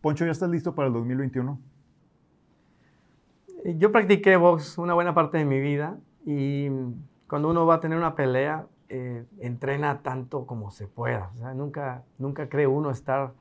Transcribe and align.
Poncho, 0.00 0.24
¿ya 0.24 0.30
estás 0.30 0.48
listo 0.48 0.74
para 0.74 0.88
el 0.88 0.94
2021? 0.94 1.60
Eh, 3.64 3.76
yo 3.76 3.92
practiqué 3.92 4.36
box 4.36 4.78
una 4.78 4.94
buena 4.94 5.12
parte 5.12 5.36
de 5.36 5.44
mi 5.44 5.60
vida 5.60 5.98
y 6.24 6.68
cuando 7.28 7.50
uno 7.50 7.66
va 7.66 7.74
a 7.74 7.80
tener 7.80 7.98
una 7.98 8.14
pelea, 8.14 8.66
eh, 8.88 9.26
entrena 9.40 10.02
tanto 10.02 10.46
como 10.46 10.70
se 10.70 10.86
pueda. 10.86 11.30
nunca, 11.54 12.02
nunca 12.18 12.48
cree 12.48 12.66
uno 12.66 12.90
estar 12.90 13.34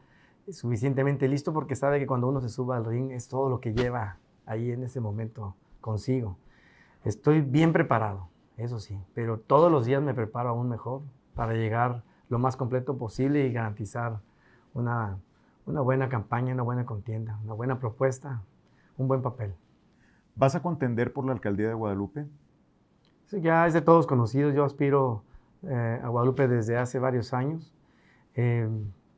suficientemente 0.52 1.30
listo 1.30 1.54
porque 1.54 1.76
sabe 1.76 1.98
que 1.98 2.08
cuando 2.08 2.28
uno 2.28 2.42
se 2.42 2.50
suba 2.50 2.76
al 2.76 2.86
ring 2.86 3.12
es 3.12 3.30
todo 3.30 3.50
lo 3.50 3.62
que 3.62 3.74
lleva 3.74 4.18
ahí 4.46 4.72
en 4.72 4.84
ese 4.84 5.00
momento 5.00 5.56
consigo. 5.80 6.38
Estoy 7.06 7.40
bien 7.40 7.72
preparado, 7.72 8.28
eso 8.58 8.80
sí, 8.80 9.00
pero 9.14 9.40
todos 9.40 9.72
los 9.72 9.86
días 9.86 10.04
me 10.04 10.14
preparo 10.14 10.50
aún 10.50 10.68
mejor 10.68 11.04
para 11.36 11.54
llegar 11.54 12.04
lo 12.28 12.38
más 12.38 12.58
completo 12.58 12.98
posible 12.98 13.48
y 13.48 13.54
garantizar 13.54 14.20
una, 14.74 15.18
una 15.70 15.82
buena 15.82 16.10
campaña, 16.10 16.54
una 16.54 16.64
buena 16.64 16.86
contienda, 16.86 17.40
una 17.44 17.54
buena 17.54 17.80
propuesta, 17.80 18.42
un 18.98 19.08
buen 19.08 19.22
papel. 19.22 19.54
¿Vas 20.36 20.56
a 20.56 20.62
contender 20.62 21.14
por 21.14 21.26
la 21.26 21.34
alcaldía 21.34 21.68
de 21.68 21.76
Guadalupe? 21.76 22.26
Sí, 23.28 23.40
ya 23.42 23.68
es 23.68 23.74
de 23.74 23.82
todos 23.82 24.08
conocidos. 24.08 24.56
Yo 24.56 24.66
aspiro 24.66 25.24
eh, 25.64 26.02
a 26.04 26.08
Guadalupe 26.08 26.48
desde 26.48 26.76
hace 26.76 26.98
varios 26.98 27.34
años. 27.34 27.72
Eh, 28.34 28.68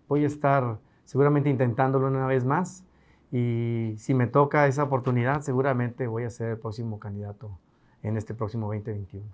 voy 0.09 0.25
a 0.25 0.27
estar 0.27 0.79
seguramente 1.05 1.49
intentándolo 1.49 2.07
una 2.07 2.27
vez 2.27 2.43
más 2.43 2.83
y 3.31 3.95
si 3.97 4.13
me 4.13 4.27
toca 4.27 4.67
esa 4.67 4.83
oportunidad, 4.83 5.41
seguramente 5.41 6.07
voy 6.07 6.25
a 6.25 6.29
ser 6.29 6.49
el 6.49 6.57
próximo 6.57 6.99
candidato 6.99 7.57
en 8.03 8.17
este 8.17 8.33
próximo 8.33 8.67
2021. 8.67 9.25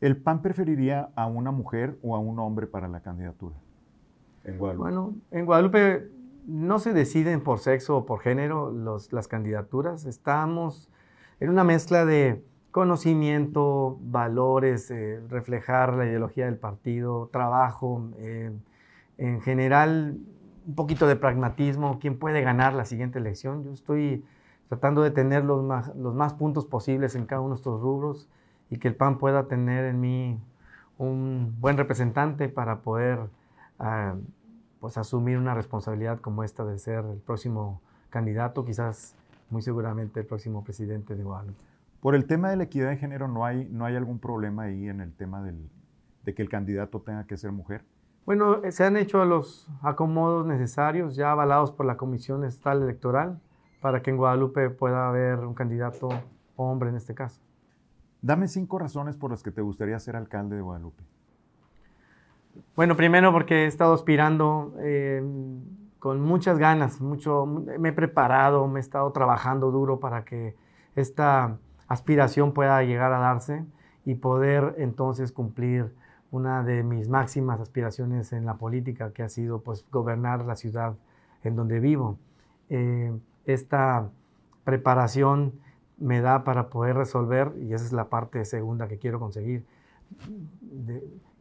¿El 0.00 0.16
PAN 0.16 0.42
preferiría 0.42 1.10
a 1.14 1.26
una 1.26 1.52
mujer 1.52 1.98
o 2.02 2.16
a 2.16 2.18
un 2.18 2.40
hombre 2.40 2.66
para 2.66 2.88
la 2.88 3.00
candidatura 3.00 3.54
en 4.48 4.58
Guadalupe? 4.58 4.82
Bueno, 4.82 5.14
en 5.30 5.46
Guadalupe 5.46 6.10
no 6.46 6.78
se 6.78 6.92
deciden 6.92 7.42
por 7.42 7.58
sexo 7.58 7.98
o 7.98 8.06
por 8.06 8.20
género 8.20 8.72
las 9.10 9.28
candidaturas. 9.28 10.06
Estamos 10.06 10.88
en 11.40 11.50
una 11.50 11.64
mezcla 11.64 12.04
de 12.04 12.42
conocimiento, 12.70 13.98
valores, 14.00 14.90
eh, 14.90 15.20
reflejar 15.28 15.94
la 15.94 16.06
ideología 16.06 16.46
del 16.46 16.56
partido, 16.56 17.28
trabajo, 17.32 18.10
eh, 18.18 18.50
en 19.18 19.40
general 19.40 20.18
un 20.66 20.74
poquito 20.74 21.06
de 21.06 21.16
pragmatismo, 21.16 21.98
quién 21.98 22.18
puede 22.18 22.42
ganar 22.42 22.74
la 22.74 22.84
siguiente 22.84 23.18
elección. 23.18 23.64
Yo 23.64 23.72
estoy 23.72 24.24
tratando 24.68 25.02
de 25.02 25.10
tener 25.10 25.44
los 25.44 25.64
más, 25.64 25.94
los 25.96 26.14
más 26.14 26.34
puntos 26.34 26.66
posibles 26.66 27.14
en 27.14 27.24
cada 27.24 27.40
uno 27.40 27.54
de 27.54 27.56
estos 27.56 27.80
rubros 27.80 28.28
y 28.70 28.78
que 28.78 28.88
el 28.88 28.94
PAN 28.94 29.18
pueda 29.18 29.48
tener 29.48 29.86
en 29.86 30.00
mí 30.00 30.38
un 30.98 31.56
buen 31.58 31.78
representante 31.78 32.48
para 32.48 32.82
poder 32.82 33.18
ah, 33.78 34.14
pues 34.80 34.98
asumir 34.98 35.38
una 35.38 35.54
responsabilidad 35.54 36.20
como 36.20 36.44
esta 36.44 36.64
de 36.64 36.78
ser 36.78 37.04
el 37.04 37.18
próximo 37.18 37.80
candidato, 38.10 38.64
quizás 38.64 39.14
muy 39.50 39.62
seguramente 39.62 40.20
el 40.20 40.26
próximo 40.26 40.64
presidente 40.64 41.16
de 41.16 41.24
Guadalupe. 41.24 41.62
Por 42.00 42.14
el 42.14 42.26
tema 42.26 42.50
de 42.50 42.56
la 42.56 42.64
equidad 42.64 42.90
de 42.90 42.96
género, 42.96 43.28
¿no 43.28 43.44
hay, 43.44 43.68
no 43.70 43.84
hay 43.84 43.96
algún 43.96 44.18
problema 44.18 44.64
ahí 44.64 44.88
en 44.88 45.00
el 45.00 45.12
tema 45.12 45.42
del, 45.42 45.68
de 46.24 46.34
que 46.34 46.42
el 46.42 46.48
candidato 46.48 47.00
tenga 47.00 47.24
que 47.24 47.36
ser 47.36 47.50
mujer? 47.50 47.84
Bueno, 48.24 48.60
se 48.70 48.84
han 48.84 48.96
hecho 48.96 49.24
los 49.24 49.66
acomodos 49.82 50.46
necesarios, 50.46 51.16
ya 51.16 51.32
avalados 51.32 51.72
por 51.72 51.86
la 51.86 51.96
Comisión 51.96 52.44
Estatal 52.44 52.82
Electoral, 52.82 53.40
para 53.80 54.02
que 54.02 54.10
en 54.10 54.16
Guadalupe 54.16 54.70
pueda 54.70 55.08
haber 55.08 55.40
un 55.40 55.54
candidato 55.54 56.08
hombre 56.56 56.90
en 56.90 56.96
este 56.96 57.14
caso. 57.14 57.40
Dame 58.20 58.48
cinco 58.48 58.78
razones 58.78 59.16
por 59.16 59.30
las 59.30 59.42
que 59.42 59.50
te 59.50 59.62
gustaría 59.62 59.98
ser 59.98 60.16
alcalde 60.16 60.56
de 60.56 60.62
Guadalupe. 60.62 61.02
Bueno, 62.76 62.96
primero 62.96 63.32
porque 63.32 63.64
he 63.64 63.66
estado 63.66 63.94
aspirando 63.94 64.74
eh, 64.80 65.22
con 65.98 66.20
muchas 66.20 66.58
ganas, 66.58 67.00
mucho, 67.00 67.46
me 67.46 67.88
he 67.88 67.92
preparado, 67.92 68.66
me 68.68 68.78
he 68.78 68.82
estado 68.82 69.10
trabajando 69.12 69.70
duro 69.70 69.98
para 69.98 70.24
que 70.24 70.54
esta 70.94 71.58
aspiración 71.88 72.52
pueda 72.52 72.82
llegar 72.82 73.12
a 73.12 73.18
darse 73.18 73.64
y 74.04 74.14
poder 74.14 74.74
entonces 74.78 75.32
cumplir 75.32 75.92
una 76.30 76.62
de 76.62 76.82
mis 76.82 77.08
máximas 77.08 77.60
aspiraciones 77.60 78.32
en 78.32 78.44
la 78.44 78.54
política, 78.54 79.12
que 79.12 79.22
ha 79.22 79.28
sido 79.28 79.60
pues 79.60 79.84
gobernar 79.90 80.44
la 80.44 80.56
ciudad 80.56 80.94
en 81.42 81.56
donde 81.56 81.80
vivo. 81.80 82.18
Eh, 82.68 83.12
esta 83.44 84.10
preparación 84.64 85.54
me 85.96 86.20
da 86.20 86.44
para 86.44 86.68
poder 86.68 86.96
resolver, 86.96 87.52
y 87.60 87.72
esa 87.72 87.84
es 87.84 87.92
la 87.92 88.08
parte 88.08 88.44
segunda 88.44 88.88
que 88.88 88.98
quiero 88.98 89.18
conseguir, 89.18 89.64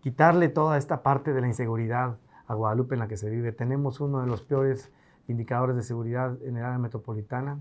quitarle 0.01 0.49
toda 0.49 0.77
esta 0.77 1.03
parte 1.03 1.33
de 1.33 1.41
la 1.41 1.47
inseguridad 1.47 2.17
a 2.47 2.53
Guadalupe 2.53 2.95
en 2.95 2.99
la 2.99 3.07
que 3.07 3.17
se 3.17 3.29
vive. 3.29 3.51
Tenemos 3.51 3.99
uno 3.99 4.21
de 4.21 4.27
los 4.27 4.41
peores 4.41 4.91
indicadores 5.27 5.75
de 5.75 5.83
seguridad 5.83 6.37
en 6.43 6.57
el 6.57 6.63
área 6.63 6.77
metropolitana. 6.77 7.59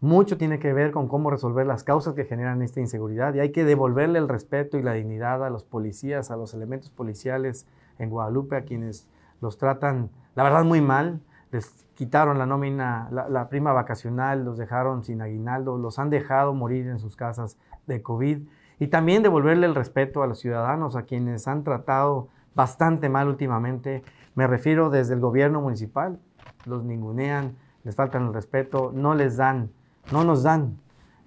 Mucho 0.00 0.38
tiene 0.38 0.58
que 0.58 0.72
ver 0.72 0.92
con 0.92 1.08
cómo 1.08 1.30
resolver 1.30 1.66
las 1.66 1.84
causas 1.84 2.14
que 2.14 2.24
generan 2.24 2.62
esta 2.62 2.80
inseguridad 2.80 3.34
y 3.34 3.40
hay 3.40 3.52
que 3.52 3.64
devolverle 3.64 4.18
el 4.18 4.28
respeto 4.28 4.78
y 4.78 4.82
la 4.82 4.94
dignidad 4.94 5.44
a 5.44 5.50
los 5.50 5.62
policías, 5.62 6.30
a 6.30 6.36
los 6.36 6.54
elementos 6.54 6.90
policiales 6.90 7.66
en 7.98 8.08
Guadalupe, 8.08 8.56
a 8.56 8.64
quienes 8.64 9.06
los 9.40 9.58
tratan, 9.58 10.10
la 10.34 10.42
verdad, 10.42 10.64
muy 10.64 10.80
mal. 10.80 11.20
Les 11.52 11.68
quitaron 11.94 12.38
la 12.38 12.46
nómina, 12.46 13.08
la, 13.10 13.28
la 13.28 13.48
prima 13.48 13.72
vacacional, 13.72 14.44
los 14.44 14.56
dejaron 14.56 15.04
sin 15.04 15.20
aguinaldo, 15.20 15.76
los 15.76 15.98
han 15.98 16.08
dejado 16.08 16.54
morir 16.54 16.86
en 16.86 16.98
sus 16.98 17.14
casas 17.14 17.58
de 17.86 18.02
COVID 18.02 18.40
y 18.80 18.88
también 18.88 19.22
devolverle 19.22 19.66
el 19.66 19.74
respeto 19.74 20.22
a 20.22 20.26
los 20.26 20.40
ciudadanos, 20.40 20.96
a 20.96 21.02
quienes 21.02 21.46
han 21.46 21.62
tratado 21.62 22.28
bastante 22.54 23.08
mal 23.08 23.28
últimamente. 23.28 24.02
Me 24.34 24.46
refiero 24.46 24.90
desde 24.90 25.14
el 25.14 25.20
gobierno 25.20 25.60
municipal, 25.60 26.18
los 26.64 26.82
ningunean, 26.82 27.56
les 27.84 27.94
faltan 27.94 28.26
el 28.26 28.34
respeto, 28.34 28.90
no 28.94 29.14
les 29.14 29.36
dan, 29.36 29.70
no 30.10 30.24
nos 30.24 30.42
dan 30.42 30.78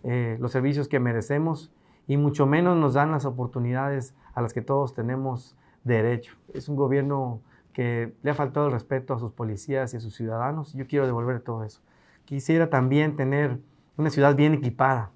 eh, 0.03 0.37
los 0.41 0.51
servicios 0.51 0.87
que 0.87 0.99
merecemos 0.99 1.71
y 2.07 2.17
mucho 2.17 2.47
menos 2.47 2.75
nos 2.75 2.95
dan 2.95 3.11
las 3.11 3.23
oportunidades 3.23 4.15
a 4.33 4.41
las 4.41 4.51
que 4.51 4.61
todos 4.61 4.95
tenemos 4.95 5.55
derecho. 5.83 6.35
Es 6.53 6.67
un 6.69 6.75
gobierno 6.75 7.39
que 7.71 8.15
le 8.23 8.31
ha 8.31 8.35
faltado 8.35 8.67
el 8.67 8.73
respeto 8.73 9.13
a 9.13 9.19
sus 9.19 9.31
policías 9.31 9.93
y 9.93 9.97
a 9.97 9.99
sus 9.99 10.15
ciudadanos. 10.15 10.73
Yo 10.73 10.87
quiero 10.87 11.05
devolver 11.05 11.39
todo 11.41 11.63
eso. 11.63 11.81
Quisiera 12.25 12.69
también 12.69 13.15
tener 13.15 13.59
una 13.95 14.09
ciudad 14.09 14.35
bien 14.35 14.55
equipada, 14.55 15.11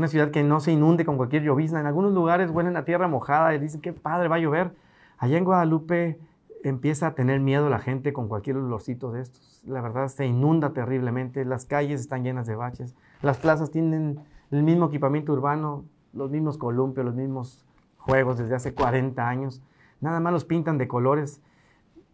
una 0.00 0.08
ciudad 0.08 0.30
que 0.30 0.42
no 0.42 0.60
se 0.60 0.72
inunde 0.72 1.04
con 1.04 1.18
cualquier 1.18 1.42
llovizna. 1.42 1.78
En 1.78 1.86
algunos 1.86 2.12
lugares 2.12 2.50
huelen 2.50 2.74
a 2.76 2.84
tierra 2.86 3.06
mojada 3.06 3.54
y 3.54 3.58
dicen, 3.58 3.82
qué 3.82 3.92
padre, 3.92 4.28
va 4.28 4.36
a 4.36 4.38
llover. 4.38 4.74
Allá 5.18 5.36
en 5.36 5.44
Guadalupe 5.44 6.18
empieza 6.64 7.08
a 7.08 7.14
tener 7.14 7.38
miedo 7.40 7.68
la 7.68 7.78
gente 7.78 8.14
con 8.14 8.26
cualquier 8.26 8.56
olorcito 8.56 9.12
de 9.12 9.20
estos. 9.20 9.62
La 9.66 9.82
verdad 9.82 10.08
se 10.08 10.24
inunda 10.24 10.72
terriblemente, 10.72 11.44
las 11.44 11.66
calles 11.66 12.00
están 12.00 12.24
llenas 12.24 12.46
de 12.46 12.56
baches, 12.56 12.94
las 13.20 13.36
plazas 13.36 13.70
tienen 13.70 14.20
el 14.50 14.62
mismo 14.62 14.86
equipamiento 14.86 15.34
urbano, 15.34 15.84
los 16.14 16.30
mismos 16.30 16.56
columpios, 16.56 17.04
los 17.04 17.14
mismos 17.14 17.66
juegos 17.98 18.38
desde 18.38 18.54
hace 18.54 18.72
40 18.72 19.28
años. 19.28 19.62
Nada 20.00 20.18
más 20.18 20.32
los 20.32 20.46
pintan 20.46 20.78
de 20.78 20.88
colores. 20.88 21.42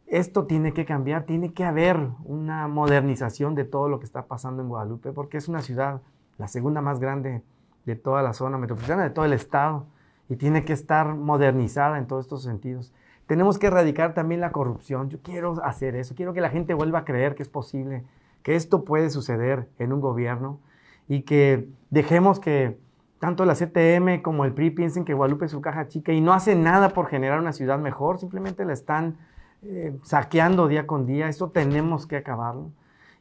Esto 0.09 0.47
tiene 0.47 0.73
que 0.73 0.85
cambiar, 0.85 1.23
tiene 1.23 1.53
que 1.53 1.65
haber 1.65 2.09
una 2.25 2.67
modernización 2.67 3.55
de 3.55 3.65
todo 3.65 3.89
lo 3.89 4.01
que 4.01 4.07
está 4.07 4.27
pasando 4.27 4.63
en 4.63 4.69
Guadalupe, 4.69 5.13
porque 5.13 5.39
es 5.39 5.47
una 5.47 5.63
ciudad, 5.63 6.03
la 6.37 6.49
segunda 6.49 6.81
más 6.81 6.99
grande 6.99 7.43
de 7.87 7.97
toda 7.97 8.23
la 8.23 8.33
zona 8.33 8.59
metropolitana, 8.59 9.05
de 9.05 9.11
todo 9.11 9.25
el 9.25 9.33
estado, 9.33 9.87
y 10.29 10.37
tiene 10.37 10.65
que 10.65 10.73
estar 10.73 11.15
modernizada 11.15 11.99
en 11.99 12.07
todos 12.07 12.27
estos 12.27 12.43
sentidos. 12.43 12.93
Tenemos 13.27 13.59
que 13.59 13.69
erradicar 13.69 14.13
también 14.13 14.41
la 14.41 14.53
corrupción. 14.53 15.09
Yo 15.09 15.21
quiero 15.23 15.55
hacer 15.65 15.97
eso, 15.97 16.15
quiero 16.15 16.35
que 16.35 16.41
la 16.41 16.51
gente 16.51 16.75
vuelva 16.75 17.01
a 17.01 17.05
creer 17.05 17.35
que 17.35 17.43
es 17.43 17.49
posible, 17.49 18.05
que 18.43 18.57
esto 18.57 18.85
puede 18.85 19.11
suceder 19.11 19.69
en 19.79 19.93
un 19.93 20.01
gobierno 20.01 20.61
y 21.09 21.23
que 21.23 21.69
dejemos 21.91 22.41
que 22.41 22.79
tanto 23.19 23.45
la 23.45 23.55
CTM 23.55 24.23
como 24.23 24.45
el 24.45 24.53
PRI 24.53 24.71
piensen 24.71 25.05
que 25.05 25.15
Guadalupe 25.15 25.47
es 25.47 25.51
su 25.53 25.61
caja 25.61 25.89
chica 25.89 26.13
y 26.13 26.21
no 26.21 26.33
hacen 26.33 26.63
nada 26.63 26.91
por 26.91 27.07
generar 27.07 27.41
una 27.41 27.53
ciudad 27.53 27.79
mejor, 27.79 28.19
simplemente 28.19 28.65
la 28.65 28.73
están 28.73 29.17
eh, 29.63 29.97
saqueando 30.03 30.69
día 30.69 30.87
con 30.87 31.07
día. 31.07 31.29
Eso 31.29 31.51
tenemos 31.51 32.07
que 32.07 32.17
acabarlo. 32.17 32.71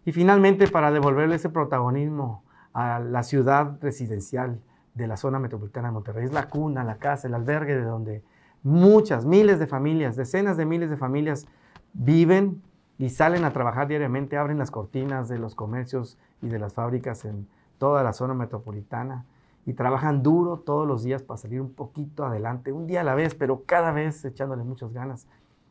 Y 0.06 0.12
finalmente, 0.12 0.68
para 0.68 0.92
devolverle 0.92 1.36
ese 1.36 1.50
protagonismo 1.50 2.44
a 2.76 3.00
la 3.00 3.24
ciudad 3.24 3.78
residencial 3.82 4.60
de 4.96 5.08
la 5.08 5.16
zona 5.16 5.40
metropolitana 5.40 5.88
de 5.88 5.94
Monterrey. 5.94 6.26
Es 6.26 6.34
la 6.34 6.50
cuna, 6.50 6.84
la 6.84 6.98
casa, 6.98 7.28
el 7.28 7.34
albergue 7.34 7.74
de 7.74 7.86
donde 7.86 8.22
muchas, 8.64 9.26
miles 9.26 9.60
de 9.60 9.66
familias, 9.66 10.18
decenas 10.18 10.58
de 10.58 10.66
miles 10.66 10.90
de 10.90 10.98
familias 10.98 11.48
viven 11.94 12.62
y 12.98 13.10
salen 13.10 13.46
a 13.46 13.54
trabajar 13.54 13.88
diariamente, 13.88 14.36
abren 14.36 14.58
las 14.58 14.72
cortinas 14.72 15.30
de 15.30 15.40
los 15.40 15.56
comercios 15.56 16.18
y 16.42 16.50
de 16.50 16.60
las 16.60 16.74
fábricas 16.74 17.24
en 17.24 17.48
toda 17.78 18.04
la 18.04 18.12
zona 18.12 18.34
metropolitana 18.34 19.24
y 19.66 19.74
trabajan 19.74 20.22
duro 20.22 20.58
todos 20.58 20.86
los 20.86 21.02
días 21.02 21.24
para 21.24 21.38
salir 21.38 21.62
un 21.62 21.74
poquito 21.74 22.26
adelante, 22.26 22.74
un 22.74 22.88
día 22.88 23.02
a 23.02 23.04
la 23.06 23.16
vez, 23.16 23.36
pero 23.36 23.64
cada 23.66 23.94
vez 23.94 24.24
echándole 24.26 24.66
muchas 24.66 24.92
ganas. 24.92 25.28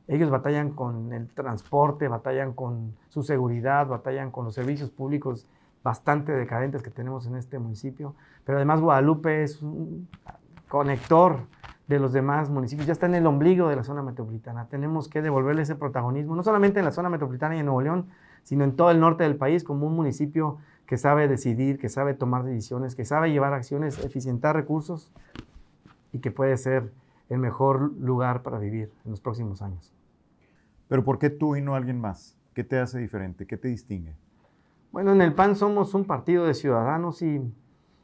Ellos 0.08 0.30
batallan 0.30 0.70
con 0.70 1.12
el 1.12 1.28
transporte, 1.28 2.08
batallan 2.08 2.54
con 2.54 2.96
su 3.08 3.22
seguridad, 3.22 3.86
batallan 3.88 4.30
con 4.30 4.46
los 4.46 4.54
servicios 4.54 4.88
públicos 4.88 5.46
bastante 5.84 6.32
decadentes 6.32 6.82
que 6.82 6.90
tenemos 6.90 7.26
en 7.26 7.36
este 7.36 7.58
municipio, 7.58 8.16
pero 8.44 8.58
además 8.58 8.80
Guadalupe 8.80 9.44
es 9.44 9.62
un 9.62 10.08
conector 10.68 11.46
de 11.86 11.98
los 12.00 12.14
demás 12.14 12.48
municipios, 12.48 12.86
ya 12.86 12.94
está 12.94 13.04
en 13.06 13.14
el 13.14 13.26
ombligo 13.26 13.68
de 13.68 13.76
la 13.76 13.84
zona 13.84 14.02
metropolitana. 14.02 14.66
Tenemos 14.68 15.08
que 15.08 15.20
devolverle 15.20 15.62
ese 15.62 15.76
protagonismo, 15.76 16.34
no 16.34 16.42
solamente 16.42 16.78
en 16.78 16.86
la 16.86 16.90
zona 16.90 17.10
metropolitana 17.10 17.54
y 17.56 17.58
en 17.58 17.66
Nuevo 17.66 17.82
León, 17.82 18.06
sino 18.42 18.64
en 18.64 18.74
todo 18.74 18.90
el 18.90 18.98
norte 18.98 19.24
del 19.24 19.36
país 19.36 19.62
como 19.62 19.86
un 19.86 19.94
municipio 19.94 20.56
que 20.86 20.96
sabe 20.96 21.28
decidir, 21.28 21.78
que 21.78 21.90
sabe 21.90 22.14
tomar 22.14 22.44
decisiones, 22.44 22.94
que 22.94 23.04
sabe 23.04 23.30
llevar 23.30 23.52
acciones, 23.52 24.02
eficientar 24.02 24.56
recursos 24.56 25.12
y 26.12 26.20
que 26.20 26.30
puede 26.30 26.56
ser 26.56 26.92
el 27.28 27.38
mejor 27.38 27.92
lugar 27.98 28.42
para 28.42 28.58
vivir 28.58 28.90
en 29.04 29.10
los 29.10 29.20
próximos 29.20 29.60
años. 29.60 29.92
Pero 30.88 31.04
¿por 31.04 31.18
qué 31.18 31.28
tú 31.28 31.56
y 31.56 31.62
no 31.62 31.74
alguien 31.74 32.00
más? 32.00 32.38
¿Qué 32.54 32.64
te 32.64 32.78
hace 32.78 32.98
diferente? 32.98 33.46
¿Qué 33.46 33.56
te 33.56 33.68
distingue? 33.68 34.14
Bueno, 34.94 35.10
en 35.10 35.22
el 35.22 35.34
PAN 35.34 35.56
somos 35.56 35.92
un 35.94 36.04
partido 36.04 36.46
de 36.46 36.54
ciudadanos 36.54 37.20
y 37.20 37.42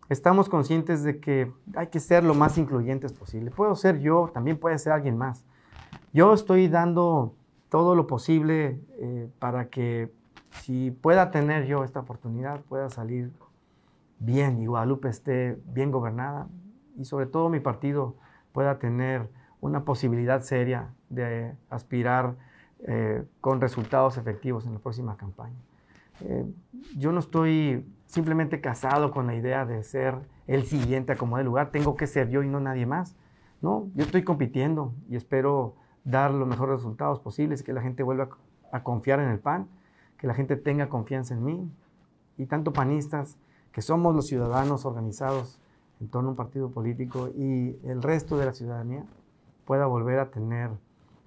estamos 0.08 0.48
conscientes 0.48 1.04
de 1.04 1.20
que 1.20 1.52
hay 1.76 1.86
que 1.86 2.00
ser 2.00 2.24
lo 2.24 2.34
más 2.34 2.58
incluyentes 2.58 3.12
posible. 3.12 3.52
Puedo 3.52 3.76
ser 3.76 4.00
yo, 4.00 4.28
también 4.34 4.58
puede 4.58 4.76
ser 4.76 4.94
alguien 4.94 5.16
más. 5.16 5.44
Yo 6.12 6.34
estoy 6.34 6.66
dando 6.66 7.32
todo 7.68 7.94
lo 7.94 8.08
posible 8.08 8.80
eh, 8.98 9.30
para 9.38 9.68
que 9.68 10.12
si 10.62 10.90
pueda 10.90 11.30
tener 11.30 11.64
yo 11.66 11.84
esta 11.84 12.00
oportunidad, 12.00 12.60
pueda 12.62 12.90
salir 12.90 13.30
bien 14.18 14.60
y 14.60 14.66
Guadalupe 14.66 15.10
esté 15.10 15.60
bien 15.66 15.92
gobernada 15.92 16.48
y 16.98 17.04
sobre 17.04 17.26
todo 17.26 17.50
mi 17.50 17.60
partido 17.60 18.16
pueda 18.50 18.80
tener 18.80 19.30
una 19.60 19.84
posibilidad 19.84 20.40
seria 20.40 20.88
de 21.08 21.54
aspirar 21.68 22.34
eh, 22.80 23.24
con 23.40 23.60
resultados 23.60 24.16
efectivos 24.16 24.66
en 24.66 24.72
la 24.72 24.80
próxima 24.80 25.16
campaña. 25.16 25.69
Eh, 26.22 26.46
yo 26.96 27.12
no 27.12 27.20
estoy 27.20 27.84
simplemente 28.06 28.60
casado 28.60 29.10
con 29.10 29.26
la 29.26 29.34
idea 29.34 29.64
de 29.64 29.82
ser 29.82 30.16
el 30.46 30.64
siguiente 30.64 31.12
a 31.12 31.16
como 31.16 31.36
de 31.38 31.44
lugar, 31.44 31.70
tengo 31.70 31.96
que 31.96 32.06
ser 32.06 32.28
yo 32.30 32.42
y 32.42 32.48
no 32.48 32.60
nadie 32.60 32.86
más. 32.86 33.16
No, 33.62 33.88
yo 33.94 34.04
estoy 34.04 34.24
compitiendo 34.24 34.94
y 35.08 35.16
espero 35.16 35.76
dar 36.04 36.32
los 36.32 36.48
mejores 36.48 36.76
resultados 36.76 37.20
posibles, 37.20 37.62
que 37.62 37.72
la 37.72 37.82
gente 37.82 38.02
vuelva 38.02 38.30
a 38.72 38.82
confiar 38.82 39.20
en 39.20 39.28
el 39.28 39.38
PAN 39.38 39.68
que 40.20 40.26
la 40.26 40.34
gente 40.34 40.56
tenga 40.56 40.90
confianza 40.90 41.32
en 41.32 41.42
mí 41.42 41.72
y 42.36 42.44
tanto 42.44 42.74
panistas, 42.74 43.38
que 43.72 43.80
somos 43.80 44.14
los 44.14 44.26
ciudadanos 44.26 44.84
organizados 44.84 45.58
en 46.00 46.08
torno 46.08 46.28
a 46.28 46.30
un 46.32 46.36
partido 46.36 46.70
político 46.70 47.30
y 47.34 47.78
el 47.84 48.02
resto 48.02 48.36
de 48.36 48.44
la 48.44 48.52
ciudadanía 48.52 49.06
pueda 49.64 49.86
volver 49.86 50.18
a 50.18 50.30
tener 50.30 50.70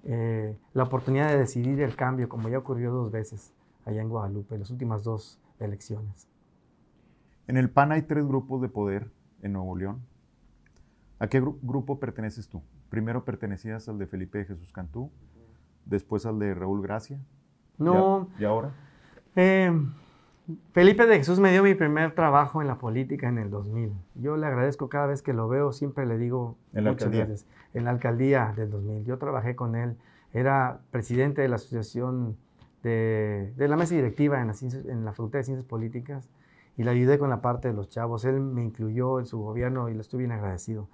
eh, 0.04 0.56
la 0.74 0.82
oportunidad 0.84 1.28
de 1.28 1.38
decidir 1.38 1.80
el 1.80 1.96
cambio, 1.96 2.28
como 2.28 2.48
ya 2.48 2.58
ocurrió 2.58 2.92
dos 2.92 3.10
veces 3.10 3.53
allá 3.84 4.02
en 4.02 4.08
Guadalupe, 4.08 4.58
las 4.58 4.70
últimas 4.70 5.02
dos 5.02 5.40
elecciones. 5.58 6.28
En 7.46 7.56
el 7.56 7.70
PAN 7.70 7.92
hay 7.92 8.02
tres 8.02 8.26
grupos 8.26 8.62
de 8.62 8.68
poder 8.68 9.10
en 9.42 9.52
Nuevo 9.52 9.76
León. 9.76 10.02
¿A 11.18 11.28
qué 11.28 11.40
grupo 11.40 12.00
perteneces 12.00 12.48
tú? 12.48 12.62
Primero 12.88 13.24
pertenecías 13.24 13.88
al 13.88 13.98
de 13.98 14.06
Felipe 14.06 14.38
de 14.38 14.44
Jesús 14.46 14.72
Cantú, 14.72 15.10
después 15.84 16.26
al 16.26 16.38
de 16.38 16.54
Raúl 16.54 16.82
Gracia. 16.82 17.20
No. 17.78 18.28
¿Y 18.38 18.44
ahora? 18.44 18.72
Eh, 19.36 19.70
Felipe 20.72 21.06
de 21.06 21.16
Jesús 21.16 21.40
me 21.40 21.52
dio 21.52 21.62
mi 21.62 21.74
primer 21.74 22.14
trabajo 22.14 22.60
en 22.60 22.68
la 22.68 22.78
política 22.78 23.28
en 23.28 23.38
el 23.38 23.50
2000. 23.50 23.92
Yo 24.14 24.36
le 24.36 24.46
agradezco 24.46 24.88
cada 24.88 25.06
vez 25.06 25.22
que 25.22 25.32
lo 25.32 25.48
veo, 25.48 25.72
siempre 25.72 26.06
le 26.06 26.18
digo 26.18 26.58
¿En 26.72 26.84
la 26.84 26.90
alcaldía? 26.90 27.28
en 27.72 27.84
la 27.84 27.90
alcaldía 27.90 28.52
del 28.54 28.70
2000. 28.70 29.04
Yo 29.04 29.18
trabajé 29.18 29.56
con 29.56 29.74
él, 29.74 29.96
era 30.32 30.80
presidente 30.90 31.42
de 31.42 31.48
la 31.48 31.56
asociación 31.56 32.36
de, 32.84 33.68
la 33.68 33.76
mesa 33.76 33.94
directiva 33.94 34.40
en 34.40 34.48
la, 34.48 34.54
en 34.60 35.04
la 35.04 35.12
Facultad 35.12 35.40
de 35.40 35.44
Ciencias 35.44 35.66
Políticas 35.66 36.28
y 36.76 36.84
le 36.84 36.90
ayudé 36.90 37.18
con 37.18 37.30
la 37.30 37.40
parte 37.40 37.68
de 37.68 37.74
los 37.74 37.88
chavos. 37.88 38.24
Él 38.24 38.40
me 38.40 38.62
incluyó 38.62 39.18
en 39.18 39.26
su 39.26 39.40
gobierno 39.40 39.88
y 39.88 39.94
le 39.94 40.00
estoy 40.00 40.20
bien 40.20 40.32
agradecido. 40.32 40.88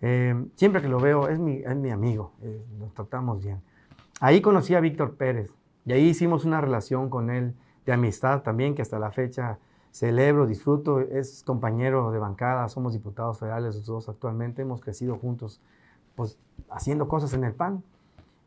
Eh, 0.00 0.46
siempre 0.54 0.82
que 0.82 0.88
lo 0.88 1.00
veo, 1.00 1.28
es 1.28 1.38
mi, 1.38 1.56
es 1.56 1.76
mi 1.76 1.90
amigo, 1.90 2.32
eh, 2.42 2.64
nos 2.78 2.92
tratamos 2.94 3.42
bien. 3.42 3.60
Ahí 4.20 4.40
conocí 4.40 4.74
a 4.74 4.80
Víctor 4.80 5.16
Pérez 5.16 5.52
y 5.86 5.92
ahí 5.92 6.08
hicimos 6.08 6.44
una 6.44 6.60
relación 6.60 7.08
con 7.08 7.30
él 7.30 7.54
de 7.86 7.92
amistad 7.92 8.42
también, 8.42 8.74
que 8.74 8.82
hasta 8.82 8.98
la 8.98 9.10
fecha 9.10 9.58
celebro, 9.90 10.46
disfruto, 10.46 11.00
es 11.00 11.42
compañero 11.42 12.10
de 12.10 12.18
bancada, 12.18 12.68
somos 12.68 12.92
diputados 12.92 13.38
federales 13.38 13.74
los 13.74 13.86
dos 13.86 14.08
actualmente, 14.08 14.62
hemos 14.62 14.80
crecido 14.80 15.16
juntos, 15.16 15.60
pues 16.14 16.38
haciendo 16.70 17.08
cosas 17.08 17.32
en 17.32 17.44
el 17.44 17.54
PAN. 17.54 17.82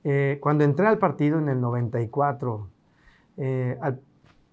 Eh, 0.04 0.40
cuando 0.42 0.64
entré 0.64 0.88
al 0.88 0.98
partido 0.98 1.40
en 1.40 1.50
el 1.50 1.60
94, 1.60 2.68
eh, 3.42 3.78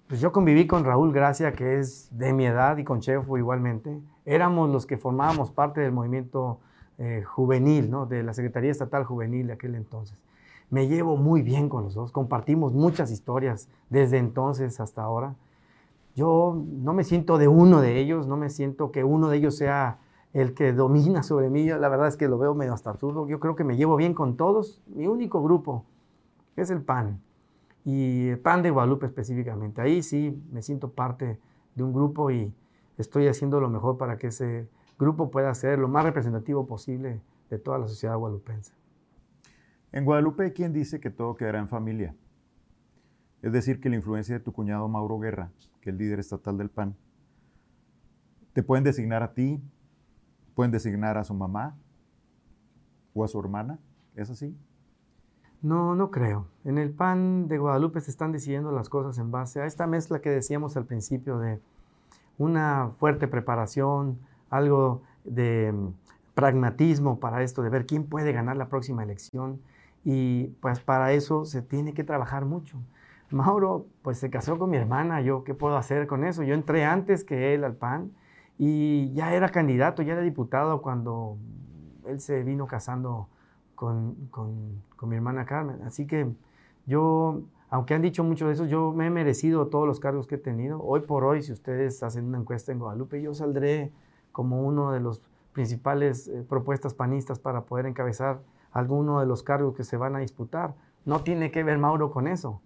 pues 0.07 0.19
yo 0.19 0.31
conviví 0.31 0.65
con 0.67 0.83
Raúl 0.83 1.13
Gracia, 1.13 1.53
que 1.53 1.79
es 1.79 2.09
de 2.17 2.33
mi 2.33 2.45
edad, 2.45 2.77
y 2.77 2.83
con 2.83 2.99
Chefo 2.99 3.37
igualmente. 3.37 3.99
Éramos 4.25 4.69
los 4.69 4.85
que 4.85 4.97
formábamos 4.97 5.51
parte 5.51 5.81
del 5.81 5.91
movimiento 5.91 6.59
eh, 6.97 7.23
juvenil, 7.23 7.91
¿no? 7.91 8.05
de 8.07 8.23
la 8.23 8.33
Secretaría 8.33 8.71
Estatal 8.71 9.03
Juvenil 9.03 9.47
de 9.47 9.53
aquel 9.53 9.75
entonces 9.75 10.21
me 10.69 10.87
llevo 10.87 11.17
muy 11.17 11.41
bien 11.41 11.69
con 11.69 11.83
los 11.83 11.95
dos, 11.95 12.11
compartimos 12.11 12.73
muchas 12.73 13.11
historias 13.11 13.69
desde 13.89 14.17
entonces 14.17 14.79
hasta 14.79 15.01
ahora. 15.01 15.35
Yo 16.15 16.61
no 16.67 16.93
me 16.93 17.03
siento 17.03 17.37
de 17.37 17.47
uno 17.47 17.81
de 17.81 17.99
ellos, 17.99 18.27
no 18.27 18.37
me 18.37 18.49
siento 18.49 18.91
que 18.91 19.03
uno 19.03 19.29
de 19.29 19.37
ellos 19.37 19.55
sea 19.55 19.99
el 20.33 20.53
que 20.53 20.73
domina 20.73 21.23
sobre 21.23 21.49
mí. 21.49 21.65
La 21.67 21.89
verdad 21.89 22.07
es 22.07 22.17
que 22.17 22.27
lo 22.27 22.37
veo 22.37 22.53
medio 22.53 22.73
hasta 22.73 22.89
absurdo. 22.89 23.27
Yo 23.27 23.39
creo 23.39 23.55
que 23.55 23.63
me 23.63 23.77
llevo 23.77 23.95
bien 23.95 24.13
con 24.13 24.35
todos. 24.35 24.81
Mi 24.87 25.07
único 25.07 25.41
grupo 25.41 25.85
es 26.55 26.69
el 26.69 26.81
PAN 26.81 27.21
y 27.91 28.35
PAN 28.35 28.61
de 28.61 28.69
Guadalupe 28.69 29.07
específicamente. 29.07 29.81
Ahí 29.81 30.03
sí 30.03 30.39
me 30.51 30.61
siento 30.61 30.91
parte 30.91 31.39
de 31.73 31.83
un 31.83 31.91
grupo 31.91 32.29
y 32.29 32.53
estoy 32.99 33.27
haciendo 33.27 33.59
lo 33.59 33.67
mejor 33.67 33.97
para 33.97 34.17
que 34.17 34.27
ese 34.27 34.69
grupo 34.99 35.31
pueda 35.31 35.51
ser 35.55 35.79
lo 35.79 35.87
más 35.87 36.03
representativo 36.03 36.67
posible 36.67 37.19
de 37.49 37.57
toda 37.57 37.79
la 37.79 37.87
sociedad 37.87 38.15
guadalupense. 38.15 38.73
En 39.91 40.05
Guadalupe 40.05 40.43
hay 40.43 40.51
quien 40.51 40.71
dice 40.71 40.99
que 40.99 41.09
todo 41.09 41.35
quedará 41.35 41.57
en 41.57 41.67
familia. 41.67 42.15
Es 43.41 43.51
decir, 43.51 43.79
que 43.79 43.89
la 43.89 43.95
influencia 43.95 44.37
de 44.37 44.43
tu 44.43 44.53
cuñado 44.53 44.87
Mauro 44.87 45.17
Guerra, 45.17 45.51
que 45.81 45.89
es 45.89 45.93
el 45.93 45.97
líder 45.97 46.19
estatal 46.19 46.57
del 46.59 46.69
PAN, 46.69 46.95
te 48.53 48.61
pueden 48.61 48.83
designar 48.83 49.23
a 49.23 49.33
ti, 49.33 49.59
pueden 50.53 50.71
designar 50.71 51.17
a 51.17 51.23
su 51.23 51.33
mamá 51.33 51.75
o 53.15 53.23
a 53.23 53.27
su 53.27 53.39
hermana. 53.39 53.79
¿Es 54.15 54.29
así? 54.29 54.55
No, 55.61 55.93
no 55.93 56.09
creo. 56.09 56.47
En 56.63 56.77
el 56.77 56.91
PAN 56.91 57.47
de 57.49 57.57
Guadalupe 57.57 57.99
se 57.99 58.11
están 58.11 58.31
decidiendo 58.31 58.71
las 58.71 58.87
cosas 58.87 59.17
en 59.17 59.29
base 59.31 59.61
a 59.61 59.65
esta 59.65 59.87
mezcla 59.87 60.21
que 60.21 60.29
decíamos 60.29 60.77
al 60.77 60.85
principio 60.85 61.37
de 61.37 61.59
una 62.37 62.91
fuerte 62.97 63.27
preparación, 63.27 64.19
algo 64.49 65.03
de 65.25 65.73
mm, 65.73 65.93
pragmatismo 66.33 67.19
para 67.19 67.43
esto, 67.43 67.61
de 67.61 67.69
ver 67.69 67.85
quién 67.85 68.05
puede 68.05 68.31
ganar 68.31 68.55
la 68.55 68.69
próxima 68.69 69.03
elección 69.03 69.59
y 70.05 70.47
pues 70.61 70.79
para 70.79 71.11
eso 71.11 71.43
se 71.43 71.61
tiene 71.61 71.93
que 71.93 72.05
trabajar 72.05 72.45
mucho. 72.45 72.77
Mauro 73.29 73.85
pues 74.01 74.17
se 74.17 74.29
casó 74.29 74.57
con 74.57 74.69
mi 74.69 74.77
hermana, 74.77 75.21
yo 75.21 75.43
qué 75.43 75.53
puedo 75.53 75.75
hacer 75.77 76.07
con 76.07 76.23
eso? 76.23 76.43
Yo 76.43 76.55
entré 76.55 76.85
antes 76.85 77.25
que 77.25 77.53
él 77.53 77.65
al 77.65 77.75
PAN 77.75 78.11
y 78.57 79.11
ya 79.13 79.33
era 79.33 79.49
candidato, 79.49 80.01
ya 80.03 80.13
era 80.13 80.21
diputado 80.21 80.81
cuando 80.81 81.37
él 82.07 82.21
se 82.21 82.43
vino 82.43 82.65
casando 82.65 83.27
con, 83.79 84.27
con, 84.29 84.83
con 84.97 85.07
mi 85.07 85.15
hermana 85.15 85.45
Carmen. 85.45 85.81
Así 85.83 86.05
que 86.05 86.29
yo, 86.85 87.43
aunque 87.69 87.93
han 87.93 88.01
dicho 88.01 88.25
mucho 88.25 88.47
de 88.47 88.53
eso, 88.53 88.65
yo 88.65 88.91
me 88.91 89.07
he 89.07 89.09
merecido 89.09 89.67
todos 89.67 89.87
los 89.87 90.01
cargos 90.01 90.27
que 90.27 90.35
he 90.35 90.37
tenido. 90.37 90.83
Hoy 90.83 90.99
por 90.99 91.23
hoy, 91.23 91.41
si 91.43 91.53
ustedes 91.53 92.03
hacen 92.03 92.25
una 92.25 92.39
encuesta 92.39 92.73
en 92.73 92.79
Guadalupe, 92.79 93.21
yo 93.21 93.33
saldré 93.33 93.93
como 94.33 94.67
uno 94.67 94.91
de 94.91 94.99
los 94.99 95.21
principales 95.53 96.27
eh, 96.27 96.43
propuestas 96.47 96.93
panistas 96.93 97.39
para 97.39 97.61
poder 97.61 97.85
encabezar 97.85 98.41
alguno 98.73 99.21
de 99.21 99.25
los 99.25 99.43
cargos 99.43 99.75
que 99.75 99.85
se 99.85 99.95
van 99.95 100.13
a 100.13 100.19
disputar. 100.19 100.75
No 101.05 101.21
tiene 101.21 101.49
que 101.49 101.63
ver 101.63 101.77
Mauro 101.77 102.11
con 102.11 102.27
eso. 102.27 102.59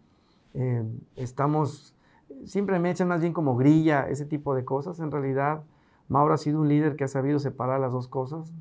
Eh, 0.55 0.83
estamos, 1.15 1.95
siempre 2.43 2.79
me 2.79 2.89
echan 2.89 3.07
más 3.07 3.21
bien 3.21 3.33
como 3.33 3.55
grilla, 3.55 4.09
ese 4.09 4.25
tipo 4.25 4.55
de 4.55 4.65
cosas. 4.65 4.99
En 4.99 5.11
realidad, 5.11 5.61
Mauro 6.07 6.33
ha 6.33 6.37
sido 6.37 6.59
un 6.59 6.69
líder 6.69 6.95
que 6.95 7.03
ha 7.03 7.07
sabido 7.07 7.37
separar 7.37 7.79
las 7.79 7.93
dos 7.93 8.07
cosas. 8.07 8.51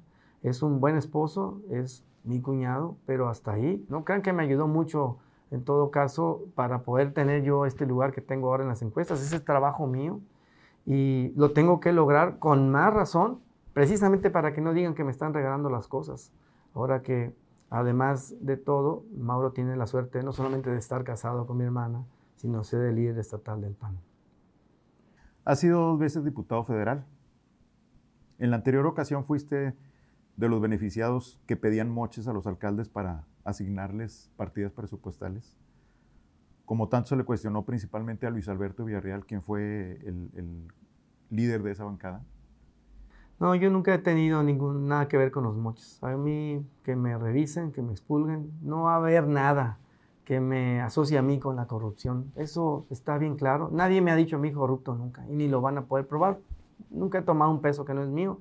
Es 0.43 0.63
un 0.63 0.81
buen 0.81 0.99
esposo, 0.99 1.63
es 1.71 2.05
mi 2.25 2.41
cuñado, 2.41 2.97
pero 3.07 3.29
hasta 3.29 3.53
ahí. 3.53 3.85
No 3.89 4.05
crean 4.05 4.23
que 4.23 4.33
me 4.33 4.43
ayudó 4.43 4.69
mucho, 4.69 5.19
en 5.51 5.65
todo 5.65 5.91
caso, 5.91 6.43
para 6.55 6.83
poder 6.83 7.13
tener 7.13 7.43
yo 7.43 7.67
este 7.67 7.87
lugar 7.87 8.13
que 8.13 8.21
tengo 8.21 8.49
ahora 8.49 8.63
en 8.63 8.69
las 8.69 8.83
encuestas. 8.83 9.21
Ese 9.21 9.37
es 9.37 9.45
trabajo 9.45 9.87
mío 9.87 10.21
y 10.87 11.33
lo 11.37 11.53
tengo 11.53 11.81
que 11.81 11.93
lograr 11.93 12.39
con 12.39 12.71
más 12.71 12.93
razón, 12.93 13.41
precisamente 13.73 14.31
para 14.31 14.53
que 14.53 14.61
no 14.61 14.73
digan 14.73 14.95
que 14.95 15.05
me 15.05 15.11
están 15.11 15.35
regalando 15.35 15.71
las 15.71 15.89
cosas. 15.89 16.33
Ahora 16.75 17.03
que, 17.03 17.35
además 17.71 18.35
de 18.41 18.57
todo, 18.57 19.05
Mauro 19.17 19.53
tiene 19.53 19.77
la 19.77 19.87
suerte 19.87 20.23
no 20.23 20.33
solamente 20.33 20.71
de 20.71 20.79
estar 20.79 21.05
casado 21.05 21.47
con 21.47 21.59
mi 21.59 21.65
hermana, 21.65 22.05
sino 22.37 22.65
ser 22.65 22.83
el 22.83 22.97
líder 22.97 23.19
estatal 23.19 23.61
del 23.61 23.75
PAN. 23.75 23.99
Ha 25.45 25.57
sido 25.57 25.81
dos 25.81 25.99
veces 25.99 26.25
diputado 26.25 26.65
federal. 26.65 27.05
En 28.39 28.51
la 28.51 28.57
anterior 28.57 28.87
ocasión 28.87 29.25
fuiste 29.25 29.75
de 30.37 30.49
los 30.49 30.61
beneficiados 30.61 31.41
que 31.47 31.57
pedían 31.57 31.91
moches 31.91 32.27
a 32.29 32.33
los 32.33 32.47
alcaldes 32.47 32.89
para 32.89 33.25
asignarles 33.45 34.31
partidas 34.37 34.73
presupuestales. 34.73 35.57
Como 36.65 36.89
tanto 36.89 37.11
se 37.11 37.17
le 37.17 37.25
cuestionó 37.25 37.65
principalmente 37.65 38.27
a 38.27 38.31
Luis 38.31 38.49
Alberto 38.49 38.85
Villarreal, 38.85 39.27
quien 39.27 39.43
fue 39.43 40.01
el, 40.05 40.69
líder 41.31 41.63
de 41.63 41.73
esa 41.73 41.85
bancada. 41.85 42.23
No, 43.41 43.55
yo 43.55 43.71
nunca 43.71 43.95
he 43.95 43.99
tenido 43.99 44.43
ningún, 44.43 44.87
nada 44.87 45.09
que 45.09 45.17
ver 45.17 45.31
con 45.31 45.45
los 45.45 45.57
moches. 45.57 46.03
A 46.03 46.17
mí 46.17 46.65
que 46.85 46.95
me 46.95 47.17
revisen, 47.17 47.73
que 47.73 47.83
me 47.83 47.93
expulguen, 47.93 48.53
no 48.61 48.83
va 48.83 48.95
a 48.95 48.97
haber 48.97 49.27
nada 49.27 49.79
que 50.25 50.41
me 50.41 50.81
asocia 50.81 51.19
a 51.19 51.23
mí 51.23 51.41
con 51.41 51.57
la 51.57 51.67
corrupción. 51.67 52.33
Eso 52.37 52.87
está 52.91 53.19
bien 53.19 53.37
claro. 53.37 53.71
Nadie 53.73 54.01
me 54.01 54.11
ha 54.11 54.17
dicho 54.17 54.37
a 54.37 54.39
mí 54.39 54.53
corrupto 54.53 54.95
nunca 54.95 55.27
y 55.29 55.35
ni 55.35 55.49
lo 55.49 55.61
van 55.61 55.79
a 55.79 55.87
poder 55.87 56.07
probar. 56.07 56.39
Nunca 56.91 57.19
he 57.19 57.23
tomado 57.23 57.51
un 57.51 57.61
peso 57.61 57.85
que 57.85 57.95
no 57.95 58.03
es 58.03 58.09
mío. 58.09 58.39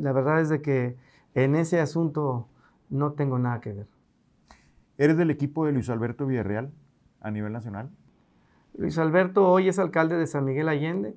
La 0.00 0.12
verdad 0.12 0.40
es 0.40 0.48
de 0.48 0.62
que 0.62 0.96
en 1.34 1.54
ese 1.54 1.80
asunto 1.80 2.48
no 2.90 3.12
tengo 3.12 3.38
nada 3.38 3.60
que 3.60 3.72
ver. 3.72 3.86
¿Eres 4.98 5.16
del 5.16 5.30
equipo 5.30 5.66
de 5.66 5.72
Luis 5.72 5.90
Alberto 5.90 6.26
Villarreal 6.26 6.72
a 7.20 7.30
nivel 7.30 7.52
nacional? 7.52 7.90
Luis 8.74 8.98
Alberto 8.98 9.48
hoy 9.48 9.68
es 9.68 9.78
alcalde 9.78 10.16
de 10.16 10.26
San 10.26 10.44
Miguel 10.44 10.68
Allende. 10.68 11.16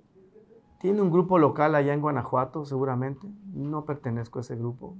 Tiene 0.79 1.01
un 1.01 1.11
grupo 1.11 1.39
local 1.39 1.75
allá 1.75 1.93
en 1.93 2.01
Guanajuato, 2.01 2.65
seguramente. 2.65 3.27
No 3.53 3.85
pertenezco 3.85 4.39
a 4.39 4.41
ese 4.41 4.55
grupo. 4.55 4.95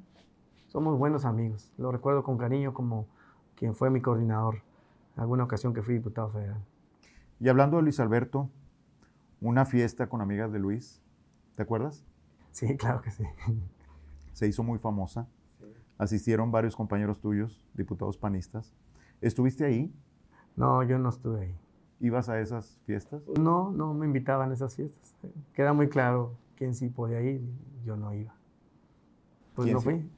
Somos 0.68 0.98
buenos 0.98 1.26
amigos. 1.26 1.72
Lo 1.78 1.92
recuerdo 1.92 2.24
con 2.24 2.38
cariño 2.38 2.74
como 2.74 3.08
quien 3.56 3.76
fue 3.76 3.90
mi 3.90 4.02
coordinador 4.02 4.62
en 5.16 5.22
alguna 5.22 5.44
ocasión 5.44 5.74
que 5.74 5.82
fui 5.82 5.96
diputado 5.96 6.30
federal. 6.30 6.64
Y 7.40 7.50
hablando 7.50 7.78
de 7.78 7.84
Luis 7.84 8.00
Alberto, 8.00 8.50
una 9.42 9.66
fiesta 9.66 10.08
con 10.08 10.22
amigas 10.22 10.52
de 10.52 10.60
Luis, 10.60 11.02
¿te 11.56 11.64
acuerdas? 11.64 12.06
Sí, 12.52 12.76
claro 12.78 13.02
que 13.02 13.12
sí. 13.12 13.24
Se 14.34 14.48
hizo 14.48 14.64
muy 14.64 14.80
famosa. 14.80 15.28
Asistieron 15.98 16.52
varios 16.52 16.76
compañeros 16.76 17.20
tuyos, 17.20 17.66
diputados 17.74 18.18
panistas. 18.18 18.74
¿Estuviste 19.22 19.66
ahí? 19.66 19.94
No, 20.56 20.82
yo 20.84 20.98
no 20.98 21.10
estuve 21.10 21.42
ahí. 21.42 21.56
¿Ibas 22.00 22.30
a 22.30 22.40
esas 22.40 22.80
fiestas? 22.86 23.22
No, 23.38 23.72
no 23.72 23.94
me 23.94 24.06
invitaban 24.06 24.52
a 24.52 24.54
esas 24.54 24.76
fiestas. 24.76 25.14
Queda 25.54 25.74
muy 25.74 25.90
claro 25.90 26.36
quién 26.56 26.74
sí 26.74 26.90
podía 26.90 27.22
ir, 27.22 27.42
yo 27.84 27.98
no 27.98 28.14
iba. 28.14 28.34
Pues 29.56 29.72
no 29.72 29.82
fui. 29.82 30.10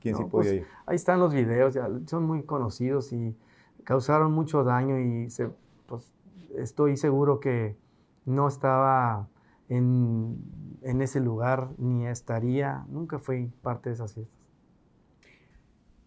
¿Quién 0.00 0.16
sí 0.16 0.24
podía 0.24 0.30
pues, 0.30 0.52
ir? 0.52 0.66
Ahí 0.86 0.96
están 0.96 1.20
los 1.20 1.34
videos, 1.34 1.74
ya, 1.74 1.90
son 2.06 2.24
muy 2.24 2.44
conocidos 2.44 3.12
y 3.12 3.36
causaron 3.84 4.32
mucho 4.32 4.64
daño 4.64 4.98
y 4.98 5.28
se, 5.28 5.50
pues, 5.86 6.12
estoy 6.56 6.96
seguro 6.96 7.40
que 7.40 7.76
no 8.24 8.48
estaba 8.48 9.28
en, 9.68 10.38
en, 10.86 11.02
ese 11.02 11.20
lugar 11.20 11.70
ni 11.78 12.06
estaría, 12.06 12.84
nunca 12.88 13.18
fui 13.18 13.52
parte 13.62 13.90
de 13.90 13.94
esas 13.94 14.14
fiestas. 14.14 14.36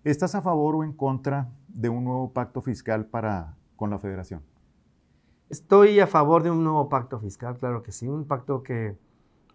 ¿Estás 0.04 0.36
a 0.36 0.42
favor 0.42 0.76
o 0.76 0.84
en 0.84 0.94
contra 0.94 1.50
de 1.68 1.90
un 1.90 2.06
nuevo 2.06 2.32
pacto 2.32 2.62
fiscal 2.62 3.06
para, 3.06 3.58
con 3.76 3.90
la 3.90 4.00
federación? 4.00 4.42
Estoy 5.50 6.00
a 6.00 6.08
favor 6.08 6.44
de 6.44 6.52
un 6.52 6.64
nuevo 6.64 6.90
pacto 6.90 7.20
fiscal, 7.20 7.58
claro 7.58 7.84
que 7.84 7.92
sí, 7.92 8.08
un 8.08 8.26
pacto 8.26 8.64
que 8.64 8.98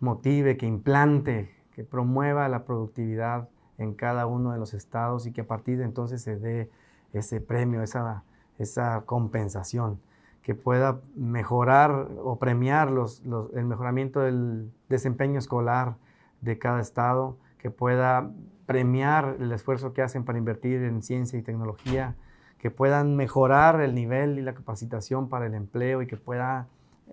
motive, 0.00 0.56
que 0.56 0.66
implante, 0.66 1.50
que 1.72 1.84
promueva 1.84 2.48
la 2.48 2.64
productividad 2.64 3.48
en 3.78 3.94
cada 3.94 4.26
uno 4.26 4.52
de 4.52 4.58
los 4.58 4.74
estados 4.74 5.26
y 5.26 5.32
que 5.32 5.42
a 5.42 5.46
partir 5.46 5.78
de 5.78 5.84
entonces 5.84 6.22
se 6.22 6.36
dé 6.36 6.70
ese 7.12 7.40
premio, 7.40 7.82
esa, 7.82 8.24
esa 8.58 9.02
compensación, 9.06 10.00
que 10.44 10.54
pueda 10.54 11.00
mejorar 11.16 12.08
o 12.22 12.38
premiar 12.38 12.90
los, 12.90 13.22
el 13.54 13.64
mejoramiento 13.64 14.20
del 14.20 14.70
desempeño 14.90 15.38
escolar 15.38 15.96
de 16.42 16.58
cada 16.58 16.80
estado, 16.80 17.38
que 17.58 17.70
pueda 17.70 18.30
premiar 18.66 19.36
el 19.40 19.50
esfuerzo 19.52 19.94
que 19.94 20.02
hacen 20.02 20.24
para 20.24 20.36
invertir 20.36 20.82
en 20.82 21.02
ciencia 21.02 21.38
y 21.38 21.42
tecnología, 21.42 22.14
que 22.58 22.70
puedan 22.70 23.16
mejorar 23.16 23.80
el 23.80 23.94
nivel 23.94 24.38
y 24.38 24.42
la 24.42 24.52
capacitación 24.52 25.30
para 25.30 25.46
el 25.46 25.54
empleo 25.54 26.02
y 26.02 26.06
que 26.06 26.18
pueda 26.18 26.68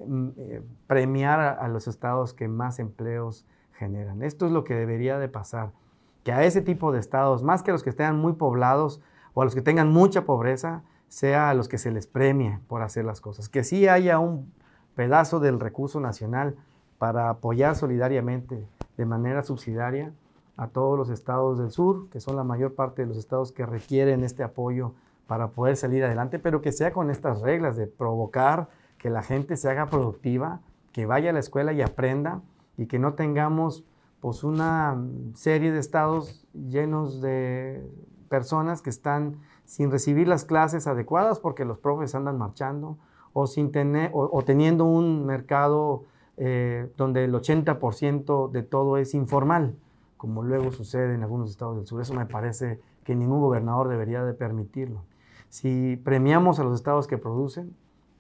mm, 0.05 0.27
eh, 0.37 0.61
premiar 0.87 1.39
a, 1.39 1.67
los 1.69 1.87
estados 1.87 2.33
que 2.33 2.49
más 2.49 2.79
empleos 2.79 3.45
generan. 3.71 4.23
Esto 4.23 4.45
es 4.45 4.51
lo 4.51 4.65
que 4.65 4.75
debería 4.75 5.19
de 5.19 5.29
pasar, 5.29 5.71
que 6.25 6.33
a 6.33 6.43
ese 6.43 6.61
tipo 6.61 6.91
de 6.91 6.99
estados, 6.99 7.43
más 7.43 7.63
que 7.63 7.71
a 7.71 7.73
los 7.73 7.83
que 7.83 7.91
estén 7.91 8.17
muy 8.17 8.33
poblados 8.33 9.01
o 9.33 9.41
a 9.41 9.45
los 9.45 9.55
que 9.55 9.61
tengan 9.61 9.89
mucha 9.89 10.25
pobreza, 10.25 10.83
sea 11.11 11.49
a 11.49 11.53
los 11.53 11.67
que 11.67 11.77
se 11.77 11.91
les 11.91 12.07
premie 12.07 12.57
por 12.69 12.81
hacer 12.81 13.03
las 13.03 13.19
cosas. 13.19 13.49
Que 13.49 13.65
sí 13.65 13.85
haya 13.85 14.17
un 14.17 14.53
pedazo 14.95 15.41
del 15.41 15.59
recurso 15.59 15.99
nacional 15.99 16.55
para 16.99 17.29
apoyar 17.29 17.75
solidariamente 17.75 18.65
de 18.95 19.05
manera 19.05 19.43
subsidiaria 19.43 20.13
a 20.55 20.69
todos 20.69 20.97
los 20.97 21.09
estados 21.09 21.59
del 21.59 21.69
sur, 21.69 22.07
que 22.11 22.21
son 22.21 22.37
la 22.37 22.45
mayor 22.45 22.75
parte 22.75 23.01
de 23.01 23.09
los 23.09 23.17
estados 23.17 23.51
que 23.51 23.65
requieren 23.65 24.23
este 24.23 24.41
apoyo 24.41 24.93
para 25.27 25.49
poder 25.49 25.75
salir 25.75 26.01
adelante, 26.05 26.39
pero 26.39 26.61
que 26.61 26.71
sea 26.71 26.93
con 26.93 27.09
estas 27.09 27.41
reglas 27.41 27.75
de 27.75 27.87
provocar 27.87 28.69
que 28.97 29.09
la 29.09 29.21
gente 29.21 29.57
se 29.57 29.69
haga 29.69 29.87
productiva, 29.87 30.61
que 30.93 31.05
vaya 31.05 31.31
a 31.31 31.33
la 31.33 31.39
escuela 31.39 31.73
y 31.73 31.81
aprenda 31.81 32.41
y 32.77 32.85
que 32.85 32.99
no 32.99 33.15
tengamos 33.15 33.83
pues 34.21 34.45
una 34.45 34.97
serie 35.33 35.73
de 35.73 35.79
estados 35.79 36.47
llenos 36.53 37.21
de 37.21 37.85
personas 38.29 38.81
que 38.81 38.89
están 38.89 39.41
sin 39.71 39.89
recibir 39.89 40.27
las 40.27 40.43
clases 40.43 40.85
adecuadas 40.85 41.39
porque 41.39 41.63
los 41.63 41.77
profes 41.77 42.13
andan 42.13 42.37
marchando 42.37 42.97
o, 43.31 43.47
sin 43.47 43.71
tener, 43.71 44.11
o, 44.13 44.41
teniendo 44.43 44.83
un 44.83 45.25
mercado 45.25 46.03
eh, 46.35 46.91
donde 46.97 47.23
el 47.23 47.33
80% 47.33 48.51
de 48.51 48.63
todo 48.63 48.97
es 48.97 49.13
informal 49.13 49.73
como 50.17 50.43
luego 50.43 50.73
sucede 50.73 51.15
en 51.15 51.23
algunos 51.23 51.51
estados 51.51 51.77
del 51.77 51.87
sur. 51.87 52.01
Eso 52.01 52.13
me 52.13 52.25
parece 52.25 52.81
que 53.05 53.15
ningún 53.15 53.39
gobernador 53.39 53.87
debería 53.87 54.25
de 54.25 54.33
permitirlo. 54.33 55.05
Si 55.47 55.95
premiamos 56.03 56.59
a 56.59 56.65
los 56.65 56.75
estados 56.75 57.07
que 57.07 57.17
producen 57.17 57.73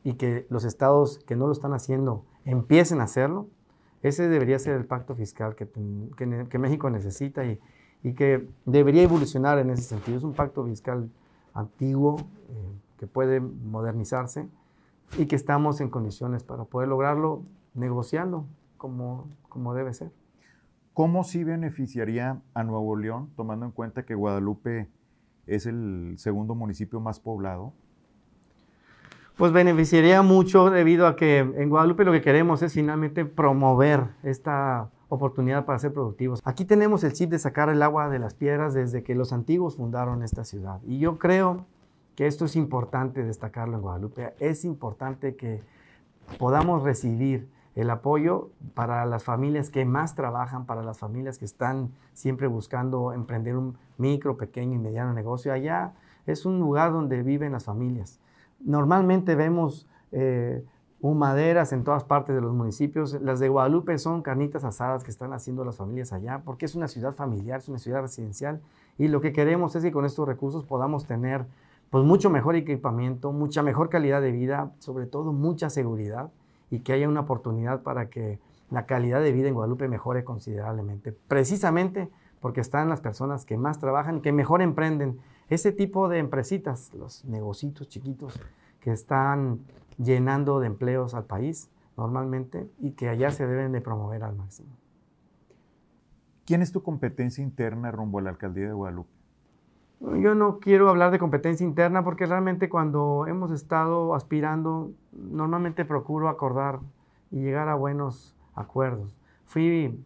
y 0.05 0.13
que 0.13 0.47
los 0.49 0.63
estados 0.63 1.19
que 1.19 1.35
no 1.35 1.47
lo 1.47 1.51
están 1.51 1.73
haciendo 1.73 2.23
empiecen 2.45 3.01
a 3.01 3.03
hacerlo, 3.03 3.47
ese 4.03 4.29
debería 4.29 4.57
ser 4.57 4.75
el 4.77 4.85
pacto 4.85 5.15
fiscal 5.15 5.55
que, 5.55 5.67
que, 6.15 6.57
México 6.57 6.89
necesita 6.89 7.43
y, 7.43 7.59
y, 8.03 8.13
que 8.13 8.47
debería 8.65 9.03
evolucionar 9.03 9.59
en 9.59 9.69
ese 9.69 9.83
sentido. 9.83 10.17
Es 10.17 10.23
un 10.23 10.33
pacto 10.33 10.63
fiscal 10.63 11.09
antiguo 11.53 12.17
eh, 12.49 12.73
que 12.97 13.07
puede 13.07 13.39
modernizarse 13.39 14.47
y 15.17 15.25
que 15.25 15.35
estamos 15.35 15.81
en 15.81 15.89
condiciones 15.89 16.43
para 16.43 16.65
poder 16.65 16.87
lograrlo 16.89 17.43
negociando 17.73 18.45
como, 18.77 19.27
como 19.49 19.73
debe 19.73 19.93
ser. 19.93 20.11
¿Cómo 20.93 21.23
sí 21.23 21.43
beneficiaría 21.43 22.41
a 22.53 22.63
Nuevo 22.63 22.95
León, 22.95 23.29
tomando 23.35 23.65
en 23.65 23.71
cuenta 23.71 24.03
que 24.03 24.13
Guadalupe 24.13 24.89
es 25.47 25.65
el 25.65 26.15
segundo 26.17 26.53
municipio 26.53 26.99
más 26.99 27.19
poblado? 27.19 27.73
Pues 29.37 29.51
beneficiaría 29.53 30.21
mucho 30.21 30.69
debido 30.69 31.07
a 31.07 31.15
que 31.15 31.39
en 31.39 31.69
Guadalupe 31.69 32.03
lo 32.03 32.11
que 32.11 32.21
queremos 32.21 32.61
es 32.61 32.73
finalmente 32.73 33.25
promover 33.25 34.09
esta 34.23 34.89
oportunidad 35.11 35.65
para 35.65 35.77
ser 35.77 35.93
productivos. 35.93 36.41
Aquí 36.45 36.63
tenemos 36.63 37.03
el 37.03 37.11
chip 37.11 37.29
de 37.29 37.37
sacar 37.37 37.67
el 37.67 37.83
agua 37.83 38.07
de 38.09 38.17
las 38.17 38.33
piedras 38.33 38.73
desde 38.73 39.03
que 39.03 39.13
los 39.13 39.33
antiguos 39.33 39.75
fundaron 39.75 40.23
esta 40.23 40.45
ciudad. 40.45 40.79
Y 40.87 40.99
yo 40.99 41.19
creo 41.19 41.65
que 42.15 42.27
esto 42.27 42.45
es 42.45 42.55
importante 42.55 43.21
destacarlo 43.21 43.75
en 43.75 43.81
Guadalupe. 43.81 44.33
Es 44.39 44.63
importante 44.63 45.35
que 45.35 45.61
podamos 46.39 46.83
recibir 46.83 47.49
el 47.75 47.89
apoyo 47.89 48.51
para 48.73 49.05
las 49.05 49.25
familias 49.25 49.69
que 49.69 49.83
más 49.83 50.15
trabajan, 50.15 50.65
para 50.65 50.81
las 50.81 50.97
familias 50.97 51.37
que 51.37 51.45
están 51.45 51.91
siempre 52.13 52.47
buscando 52.47 53.11
emprender 53.11 53.57
un 53.57 53.77
micro, 53.97 54.37
pequeño 54.37 54.75
y 54.75 54.79
mediano 54.79 55.13
negocio. 55.13 55.51
Allá 55.51 55.91
es 56.25 56.45
un 56.45 56.57
lugar 56.57 56.93
donde 56.93 57.21
viven 57.21 57.51
las 57.51 57.65
familias. 57.65 58.21
Normalmente 58.61 59.35
vemos 59.35 59.89
eh, 60.13 60.63
humaderas 61.01 61.73
en 61.73 61.83
todas 61.83 62.03
partes 62.03 62.35
de 62.35 62.41
los 62.41 62.53
municipios. 62.53 63.19
Las 63.21 63.39
de 63.39 63.49
Guadalupe 63.49 63.97
son 63.97 64.21
carnitas 64.21 64.63
asadas 64.63 65.03
que 65.03 65.11
están 65.11 65.33
haciendo 65.33 65.65
las 65.65 65.77
familias 65.77 66.13
allá, 66.13 66.41
porque 66.45 66.65
es 66.65 66.75
una 66.75 66.87
ciudad 66.87 67.15
familiar, 67.15 67.59
es 67.59 67.69
una 67.69 67.79
ciudad 67.79 68.01
residencial. 68.01 68.61
Y 68.97 69.07
lo 69.07 69.19
que 69.19 69.33
queremos 69.33 69.75
es 69.75 69.83
que 69.83 69.91
con 69.91 70.05
estos 70.05 70.27
recursos 70.27 70.63
podamos 70.63 71.05
tener 71.05 71.45
pues, 71.89 72.05
mucho 72.05 72.29
mejor 72.29 72.55
equipamiento, 72.55 73.31
mucha 73.31 73.63
mejor 73.63 73.89
calidad 73.89 74.21
de 74.21 74.31
vida, 74.31 74.71
sobre 74.79 75.07
todo 75.07 75.33
mucha 75.33 75.69
seguridad 75.69 76.29
y 76.69 76.79
que 76.79 76.93
haya 76.93 77.09
una 77.09 77.21
oportunidad 77.21 77.81
para 77.81 78.09
que 78.09 78.39
la 78.69 78.85
calidad 78.85 79.21
de 79.21 79.31
vida 79.31 79.49
en 79.49 79.55
Guadalupe 79.55 79.87
mejore 79.87 80.23
considerablemente, 80.23 81.11
precisamente 81.11 82.09
porque 82.39 82.61
están 82.61 82.89
las 82.89 83.01
personas 83.01 83.45
que 83.45 83.57
más 83.57 83.79
trabajan 83.79 84.21
que 84.21 84.31
mejor 84.31 84.61
emprenden 84.61 85.19
ese 85.49 85.71
tipo 85.71 86.07
de 86.07 86.19
empresitas, 86.19 86.93
los 86.93 87.25
negocios 87.25 87.89
chiquitos 87.89 88.39
que 88.81 88.91
están 88.91 89.61
llenando 89.97 90.59
de 90.59 90.67
empleos 90.67 91.13
al 91.13 91.25
país 91.25 91.69
normalmente 91.95 92.69
y 92.79 92.91
que 92.91 93.09
allá 93.09 93.31
se 93.31 93.47
deben 93.47 93.71
de 93.71 93.81
promover 93.81 94.23
al 94.23 94.35
máximo. 94.35 94.69
¿Quién 96.45 96.61
es 96.61 96.71
tu 96.71 96.83
competencia 96.83 97.43
interna 97.43 97.91
rumbo 97.91 98.19
a 98.19 98.23
la 98.23 98.31
alcaldía 98.31 98.67
de 98.67 98.73
Guadalupe? 98.73 99.21
Yo 100.01 100.33
no 100.33 100.59
quiero 100.59 100.89
hablar 100.89 101.11
de 101.11 101.19
competencia 101.19 101.63
interna 101.63 102.03
porque 102.03 102.25
realmente 102.25 102.69
cuando 102.69 103.27
hemos 103.27 103.51
estado 103.51 104.15
aspirando, 104.15 104.91
normalmente 105.11 105.85
procuro 105.85 106.27
acordar 106.27 106.79
y 107.29 107.41
llegar 107.41 107.69
a 107.69 107.75
buenos 107.75 108.35
acuerdos. 108.55 109.15
Fui 109.45 110.03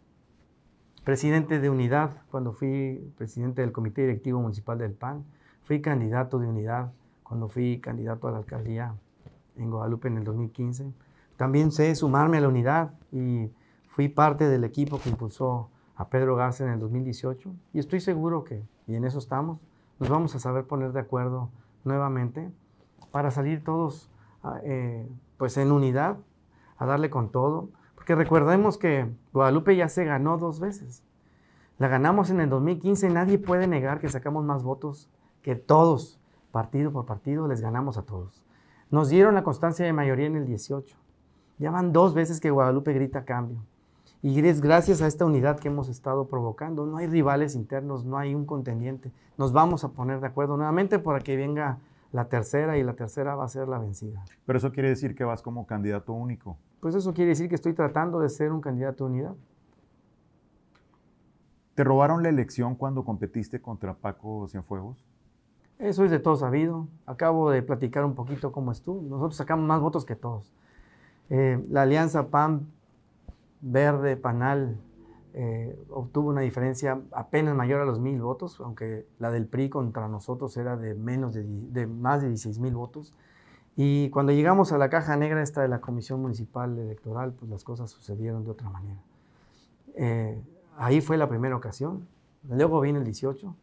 presidente 1.06 1.60
de 1.60 1.70
unidad 1.70 2.24
cuando 2.30 2.52
fui 2.52 3.14
presidente 3.18 3.62
del 3.62 3.72
Comité 3.72 4.02
Directivo 4.02 4.42
Municipal 4.42 4.78
del 4.78 4.92
PAN. 4.92 5.24
Fui 5.64 5.82
candidato 5.82 6.40
de 6.40 6.48
unidad 6.48 6.92
cuando 7.26 7.50
fui 7.50 7.80
candidato 7.82 8.30
a 8.30 8.32
la 8.32 8.38
alcaldía 8.38 8.96
en 9.58 9.72
Guadalupe 9.72 10.08
en 10.08 10.20
el 10.20 10.24
2015. 10.24 10.94
También 11.36 11.72
sé 11.72 11.94
sumarme 11.96 12.38
a 12.38 12.42
la 12.42 12.48
unidad 12.48 12.94
y 13.12 13.52
fui 13.90 14.08
parte 14.08 14.48
del 14.48 14.64
equipo 14.64 15.00
que 15.00 15.10
impulsó 15.10 15.70
a 15.98 16.08
Pedro 16.08 16.36
Garza 16.36 16.64
en 16.64 16.72
el 16.72 16.80
2018 16.80 17.54
y 17.74 17.80
estoy 17.80 18.00
seguro 18.00 18.44
que, 18.44 18.64
y 18.88 18.96
en 18.96 19.04
eso 19.04 19.20
estamos, 19.20 19.60
nos 20.00 20.10
vamos 20.10 20.36
a 20.36 20.40
saber 20.40 20.66
poner 20.66 20.94
de 20.94 21.00
acuerdo 21.00 21.50
nuevamente 21.84 22.50
para 23.12 23.32
salir 23.32 23.64
todos 23.64 24.10
ah, 24.44 24.60
eh, 24.64 25.10
pues 25.38 25.58
en 25.58 25.72
unidad, 25.72 26.18
a 26.78 26.86
darle 26.86 27.10
con 27.10 27.32
todo. 27.32 27.70
Porque 27.96 28.16
recordemos 28.16 28.78
que 28.78 29.10
Guadalupe 29.34 29.76
ya 29.76 29.90
se 29.90 30.06
ganó 30.06 30.38
dos 30.38 30.60
veces. 30.60 31.04
La 31.78 31.88
ganamos 31.88 32.30
en 32.30 32.40
el 32.40 32.50
2015, 32.50 33.10
nadie 33.10 33.38
puede 33.38 33.68
negar 33.68 34.00
que 34.00 34.10
sacamos 34.10 34.46
más 34.46 34.64
votos 34.64 35.10
que 35.42 35.56
todos, 35.56 36.20
partido 36.56 36.90
por 36.90 37.06
partido, 37.06 37.50
les 37.50 37.60
ganamos 37.60 37.98
a 37.98 38.04
todos. 38.04 38.42
Nos 38.90 39.10
dieron 39.10 39.36
la 39.36 39.44
constancia 39.44 39.86
de 39.86 39.92
mayoría 39.92 40.26
en 40.28 40.38
el 40.38 40.46
18. 40.46 40.96
Ya 41.58 41.70
van 41.70 41.92
dos 41.92 42.14
veces 42.14 42.40
que 42.40 42.50
Guadalupe 42.50 42.94
grita 42.94 43.26
cambio. 43.26 43.58
Y 44.22 44.40
es 44.40 44.62
gracias 44.62 45.02
a 45.02 45.08
esta 45.08 45.26
unidad 45.26 45.60
que 45.60 45.68
hemos 45.68 45.90
estado 45.90 46.30
provocando. 46.30 46.86
No 46.86 46.96
hay 46.96 47.08
rivales 47.08 47.56
internos, 47.56 48.06
no 48.06 48.18
hay 48.18 48.34
un 48.34 48.46
contendiente. 48.46 49.12
Nos 49.38 49.52
vamos 49.52 49.84
a 49.84 49.90
poner 49.90 50.22
de 50.22 50.28
acuerdo 50.28 50.56
nuevamente 50.56 50.98
para 50.98 51.20
que 51.20 51.36
venga 51.36 51.80
la 52.14 52.30
tercera 52.30 52.78
y 52.78 52.84
la 52.84 52.94
tercera 52.94 53.36
va 53.36 53.44
a 53.44 53.50
ser 53.50 53.68
la 53.68 53.78
vencida. 53.78 54.24
Pero 54.46 54.58
eso 54.58 54.72
quiere 54.72 54.88
decir 54.88 55.14
que 55.14 55.26
vas 55.26 55.42
como 55.42 55.68
candidato 55.68 56.14
único. 56.14 56.58
Pues 56.80 56.96
eso 56.96 57.14
quiere 57.14 57.32
decir 57.32 57.50
que 57.50 57.56
estoy 57.56 57.74
tratando 57.74 58.22
de 58.22 58.30
ser 58.30 58.54
un 58.54 58.62
candidato 58.62 59.06
unidad. 59.06 59.36
¿Te 61.74 61.84
robaron 61.84 62.24
la 62.24 62.30
elección 62.30 62.76
cuando 62.76 63.04
competiste 63.04 63.62
contra 63.62 63.94
Paco 63.94 64.48
Cienfuegos? 64.48 65.06
Eso 65.80 66.06
es 66.06 66.12
de 66.12 66.20
todo 66.20 66.36
sabido. 66.36 66.88
Acabo 67.06 67.50
de 67.50 67.62
platicar 67.62 68.06
un 68.06 68.16
poquito 68.16 68.52
cómo 68.52 68.72
estuvo. 68.72 69.02
Nosotros 69.02 69.36
sacamos 69.36 69.66
más 69.66 69.82
votos 69.82 70.06
que 70.06 70.16
todos. 70.16 70.54
Eh, 71.30 71.64
la 71.70 71.82
alianza 71.82 72.28
PAN, 72.28 72.68
Verde, 73.62 74.16
Panal, 74.16 74.78
eh, 75.34 75.78
obtuvo 75.90 76.30
una 76.30 76.42
diferencia 76.42 77.02
apenas 77.12 77.56
mayor 77.56 77.82
a 77.82 77.86
los 77.86 78.00
mil 78.00 78.22
votos, 78.22 78.62
aunque 78.62 79.06
la 79.20 79.32
del 79.32 79.48
PRI 79.48 79.70
contra 79.70 80.08
nosotros 80.08 80.56
era 80.56 80.78
de, 80.78 80.96
menos 80.96 81.34
de, 81.34 81.88
más 81.88 82.22
de 82.22 82.30
16 82.30 82.60
mil 82.60 82.74
votos. 82.74 83.14
Y 83.76 84.10
cuando 84.12 84.32
llegamos 84.32 84.72
a 84.72 84.78
la 84.78 84.90
caja 84.90 85.18
negra 85.18 85.44
esta 85.44 85.62
de 85.62 85.68
la 85.68 85.82
Comisión 85.82 86.22
Municipal 86.22 86.78
Electoral, 86.78 87.34
pues 87.34 87.52
las 87.52 87.66
cosas 87.66 87.92
sucedieron 87.92 88.46
de 88.46 88.52
otra 88.52 88.70
manera. 88.70 89.02
Eh, 89.96 90.42
ahí 90.78 91.02
fue 91.02 91.18
la 91.18 91.28
primera 91.28 91.58
ocasión. 91.58 92.08
Luego 92.48 92.80
viene 92.80 93.00
el 93.00 93.06
18. 93.06 93.54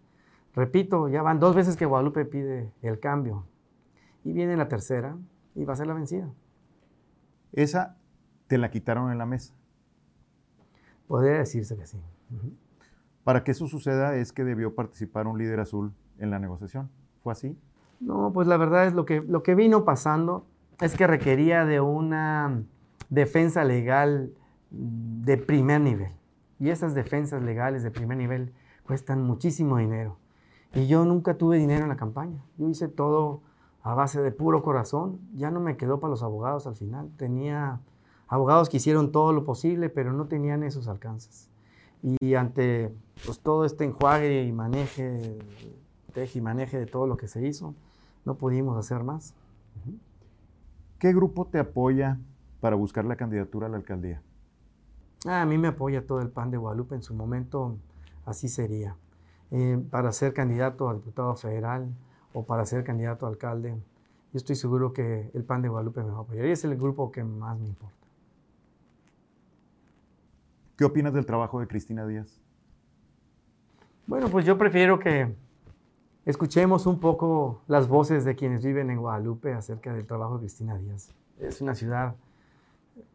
Repito, 0.54 1.08
ya 1.08 1.22
van 1.22 1.40
dos 1.40 1.54
veces 1.54 1.76
que 1.76 1.86
Guadalupe 1.86 2.24
pide 2.24 2.72
el 2.82 3.00
cambio. 3.00 3.46
Y 4.24 4.32
viene 4.32 4.56
la 4.56 4.68
tercera 4.68 5.16
y 5.54 5.64
va 5.64 5.72
a 5.72 5.76
ser 5.76 5.86
la 5.86 5.94
vencida. 5.94 6.30
Esa 7.52 7.96
te 8.46 8.58
la 8.58 8.70
quitaron 8.70 9.10
en 9.10 9.18
la 9.18 9.26
mesa. 9.26 9.54
Podría 11.06 11.32
decirse 11.32 11.76
que 11.76 11.86
sí. 11.86 11.98
Para 13.24 13.44
que 13.44 13.52
eso 13.52 13.66
suceda 13.66 14.16
es 14.16 14.32
que 14.32 14.44
debió 14.44 14.74
participar 14.74 15.26
un 15.26 15.38
líder 15.38 15.60
azul 15.60 15.92
en 16.18 16.30
la 16.30 16.38
negociación. 16.38 16.90
¿Fue 17.22 17.32
así? 17.32 17.58
No, 18.00 18.32
pues 18.32 18.48
la 18.48 18.56
verdad 18.56 18.86
es 18.86 18.94
lo 18.94 19.04
que, 19.04 19.20
lo 19.20 19.42
que 19.42 19.54
vino 19.54 19.84
pasando 19.84 20.46
es 20.80 20.96
que 20.96 21.06
requería 21.06 21.64
de 21.64 21.80
una 21.80 22.62
defensa 23.10 23.64
legal 23.64 24.32
de 24.70 25.36
primer 25.36 25.80
nivel. 25.80 26.12
Y 26.58 26.70
esas 26.70 26.94
defensas 26.94 27.42
legales 27.42 27.82
de 27.82 27.90
primer 27.90 28.16
nivel 28.16 28.52
cuestan 28.84 29.22
muchísimo 29.22 29.78
dinero. 29.78 30.18
Y 30.74 30.86
yo 30.86 31.04
nunca 31.04 31.36
tuve 31.36 31.58
dinero 31.58 31.82
en 31.82 31.88
la 31.88 31.96
campaña. 31.96 32.44
Yo 32.56 32.68
hice 32.68 32.88
todo 32.88 33.42
a 33.82 33.94
base 33.94 34.22
de 34.22 34.32
puro 34.32 34.62
corazón. 34.62 35.20
Ya 35.34 35.50
no 35.50 35.60
me 35.60 35.76
quedó 35.76 36.00
para 36.00 36.10
los 36.10 36.22
abogados 36.22 36.66
al 36.66 36.76
final. 36.76 37.10
Tenía 37.16 37.80
abogados 38.28 38.68
que 38.68 38.78
hicieron 38.78 39.12
todo 39.12 39.32
lo 39.32 39.44
posible, 39.44 39.90
pero 39.90 40.12
no 40.12 40.26
tenían 40.26 40.62
esos 40.62 40.88
alcances. 40.88 41.50
Y 42.00 42.34
ante 42.34 42.94
pues, 43.24 43.40
todo 43.40 43.64
este 43.64 43.84
enjuague 43.84 44.44
y 44.44 44.52
maneje, 44.52 45.38
teje 46.14 46.38
y 46.38 46.42
maneje 46.42 46.78
de 46.78 46.86
todo 46.86 47.06
lo 47.06 47.16
que 47.16 47.28
se 47.28 47.46
hizo, 47.46 47.74
no 48.24 48.36
pudimos 48.36 48.76
hacer 48.78 49.04
más. 49.04 49.34
¿Qué 50.98 51.12
grupo 51.12 51.46
te 51.46 51.58
apoya 51.58 52.18
para 52.60 52.76
buscar 52.76 53.04
la 53.04 53.16
candidatura 53.16 53.66
a 53.66 53.70
la 53.70 53.76
alcaldía? 53.76 54.22
Ah, 55.26 55.42
a 55.42 55.46
mí 55.46 55.58
me 55.58 55.68
apoya 55.68 56.06
todo 56.06 56.20
el 56.20 56.30
PAN 56.30 56.50
de 56.50 56.56
Guadalupe, 56.56 56.94
en 56.94 57.02
su 57.02 57.14
momento 57.14 57.76
así 58.24 58.48
sería. 58.48 58.96
Eh, 59.54 59.78
para 59.90 60.12
ser 60.12 60.32
candidato 60.32 60.88
a 60.88 60.94
diputado 60.94 61.36
federal 61.36 61.86
o 62.32 62.42
para 62.42 62.64
ser 62.64 62.84
candidato 62.84 63.26
a 63.26 63.28
alcalde, 63.28 63.74
yo 64.32 64.36
estoy 64.38 64.56
seguro 64.56 64.94
que 64.94 65.30
el 65.34 65.44
PAN 65.44 65.60
de 65.60 65.68
Guadalupe 65.68 66.02
me 66.02 66.10
va 66.10 66.18
a 66.18 66.20
apoyar. 66.22 66.46
Y 66.46 66.50
es 66.50 66.64
el 66.64 66.74
grupo 66.74 67.12
que 67.12 67.22
más 67.22 67.58
me 67.58 67.66
importa. 67.66 67.94
¿Qué 70.78 70.86
opinas 70.86 71.12
del 71.12 71.26
trabajo 71.26 71.60
de 71.60 71.66
Cristina 71.66 72.06
Díaz? 72.06 72.40
Bueno, 74.06 74.28
pues 74.30 74.46
yo 74.46 74.56
prefiero 74.56 74.98
que 74.98 75.34
escuchemos 76.24 76.86
un 76.86 76.98
poco 76.98 77.60
las 77.68 77.88
voces 77.88 78.24
de 78.24 78.34
quienes 78.34 78.64
viven 78.64 78.88
en 78.88 79.00
Guadalupe 79.00 79.52
acerca 79.52 79.92
del 79.92 80.06
trabajo 80.06 80.34
de 80.34 80.40
Cristina 80.40 80.78
Díaz. 80.78 81.12
Es 81.38 81.60
una 81.60 81.74
ciudad 81.74 82.14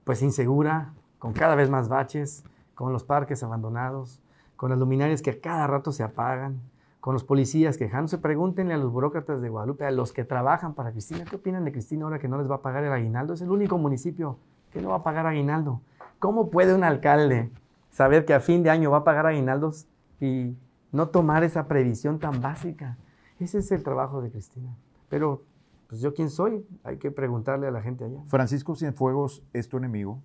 pues 0.03 0.21
insegura, 0.21 0.93
con 1.17 1.33
cada 1.33 1.55
vez 1.55 1.71
más 1.71 1.89
baches, 1.89 2.43
con 2.75 2.93
los 2.93 3.03
parques 3.03 3.41
abandonados, 3.41 4.21
con 4.57 4.71
las 4.71 4.79
luminarias 4.79 5.21
que 5.21 5.29
a 5.29 5.39
cada 5.39 5.67
rato 5.67 5.93
se 5.93 6.03
apagan, 6.03 6.59
con 6.99 7.13
los 7.13 7.23
policías 7.23 7.77
quejándose. 7.77 8.17
Pregúntenle 8.17 8.73
a 8.73 8.77
los 8.77 8.91
burócratas 8.91 9.41
de 9.41 9.47
Guadalupe, 9.47 9.85
a 9.85 9.91
los 9.91 10.11
que 10.11 10.25
trabajan 10.25 10.73
para 10.73 10.91
Cristina, 10.91 11.23
¿qué 11.23 11.37
opinan 11.37 11.63
de 11.63 11.71
Cristina 11.71 12.03
ahora 12.03 12.19
que 12.19 12.27
no 12.27 12.37
les 12.37 12.51
va 12.51 12.55
a 12.55 12.61
pagar 12.61 12.83
el 12.83 12.91
aguinaldo? 12.91 13.33
Es 13.33 13.41
el 13.41 13.49
único 13.49 13.77
municipio 13.77 14.37
que 14.71 14.81
no 14.81 14.89
va 14.89 14.97
a 14.97 15.03
pagar 15.03 15.25
aguinaldo. 15.25 15.79
¿Cómo 16.19 16.49
puede 16.49 16.73
un 16.73 16.83
alcalde 16.83 17.49
saber 17.91 18.25
que 18.25 18.33
a 18.33 18.39
fin 18.39 18.63
de 18.63 18.71
año 18.71 18.91
va 18.91 18.97
a 18.97 19.03
pagar 19.03 19.27
aguinaldos 19.27 19.87
y 20.19 20.57
no 20.91 21.09
tomar 21.09 21.43
esa 21.43 21.67
previsión 21.67 22.19
tan 22.19 22.41
básica? 22.41 22.97
Ese 23.39 23.59
es 23.59 23.71
el 23.71 23.83
trabajo 23.83 24.21
de 24.21 24.31
Cristina. 24.31 24.75
Pero, 25.09 25.43
pues 25.87 26.01
yo 26.01 26.13
quién 26.13 26.29
soy, 26.29 26.65
hay 26.83 26.97
que 26.97 27.11
preguntarle 27.11 27.67
a 27.67 27.71
la 27.71 27.81
gente 27.81 28.03
allá. 28.03 28.21
¿Francisco 28.27 28.75
Cienfuegos 28.75 29.43
es 29.53 29.69
tu 29.69 29.77
enemigo? 29.77 30.19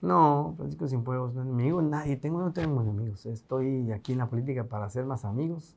No, 0.00 0.54
Francisco 0.56 0.88
Cienfuegos 0.88 1.34
no 1.34 1.42
es 1.42 1.48
enemigo, 1.48 1.82
nadie, 1.82 2.16
tengo, 2.16 2.40
no 2.40 2.52
tengo 2.52 2.80
enemigos. 2.80 3.26
Estoy 3.26 3.92
aquí 3.92 4.12
en 4.12 4.18
la 4.18 4.28
política 4.28 4.64
para 4.64 4.86
hacer 4.86 5.04
más 5.04 5.24
amigos. 5.24 5.76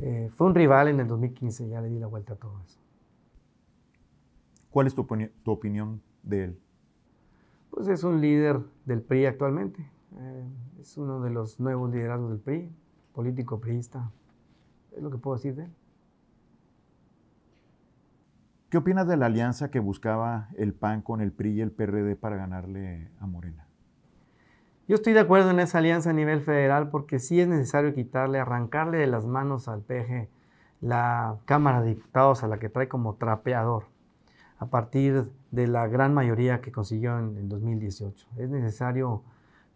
Eh, 0.00 0.28
fue 0.32 0.48
un 0.48 0.54
rival 0.54 0.88
en 0.88 1.00
el 1.00 1.06
2015, 1.06 1.68
ya 1.68 1.80
le 1.80 1.88
di 1.88 1.98
la 1.98 2.08
vuelta 2.08 2.34
a 2.34 2.36
todo 2.36 2.60
eso. 2.66 2.80
¿Cuál 4.70 4.88
es 4.88 4.94
tu, 4.94 5.06
tu 5.44 5.50
opinión 5.52 6.02
de 6.24 6.44
él? 6.44 6.60
pues 7.74 7.88
es 7.88 8.04
un 8.04 8.20
líder 8.20 8.60
del 8.84 9.02
PRI 9.02 9.26
actualmente. 9.26 9.90
Eh, 10.16 10.48
es 10.80 10.96
uno 10.96 11.20
de 11.20 11.30
los 11.30 11.58
nuevos 11.58 11.90
liderazgos 11.90 12.30
del 12.30 12.38
PRI, 12.38 12.72
político 13.12 13.58
priista. 13.58 14.12
Es 14.92 15.02
lo 15.02 15.10
que 15.10 15.18
puedo 15.18 15.36
decir 15.36 15.56
de 15.56 15.64
él. 15.64 15.74
¿Qué 18.74 18.78
opinas 18.78 19.06
de 19.06 19.16
la 19.16 19.26
alianza 19.26 19.70
que 19.70 19.78
buscaba 19.78 20.48
el 20.56 20.74
PAN 20.74 21.00
con 21.00 21.20
el 21.20 21.30
PRI 21.30 21.52
y 21.52 21.60
el 21.60 21.70
PRD 21.70 22.16
para 22.16 22.34
ganarle 22.34 23.08
a 23.20 23.26
Morena? 23.28 23.68
Yo 24.88 24.96
estoy 24.96 25.12
de 25.12 25.20
acuerdo 25.20 25.50
en 25.52 25.60
esa 25.60 25.78
alianza 25.78 26.10
a 26.10 26.12
nivel 26.12 26.40
federal 26.40 26.88
porque 26.88 27.20
sí 27.20 27.40
es 27.40 27.46
necesario 27.46 27.94
quitarle, 27.94 28.40
arrancarle 28.40 28.98
de 28.98 29.06
las 29.06 29.26
manos 29.26 29.68
al 29.68 29.82
PG 29.82 30.28
la 30.80 31.36
Cámara 31.44 31.82
de 31.82 31.90
Diputados 31.90 32.42
a 32.42 32.48
la 32.48 32.58
que 32.58 32.68
trae 32.68 32.88
como 32.88 33.14
trapeador 33.14 33.84
a 34.58 34.66
partir 34.66 35.30
de 35.52 35.68
la 35.68 35.86
gran 35.86 36.12
mayoría 36.12 36.60
que 36.60 36.72
consiguió 36.72 37.16
en, 37.16 37.36
el 37.36 37.48
2018. 37.48 38.26
Es 38.38 38.50
necesario 38.50 39.22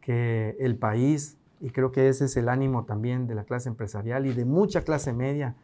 que 0.00 0.56
el 0.58 0.76
país, 0.76 1.38
y 1.60 1.70
creo 1.70 1.92
que 1.92 2.08
ese 2.08 2.24
es 2.24 2.36
el 2.36 2.48
ánimo 2.48 2.84
también 2.84 3.28
de 3.28 3.36
la 3.36 3.44
clase 3.44 3.68
empresarial 3.68 4.26
y 4.26 4.32
de 4.32 4.44
mucha 4.44 4.82
clase 4.82 5.12
media, 5.12 5.54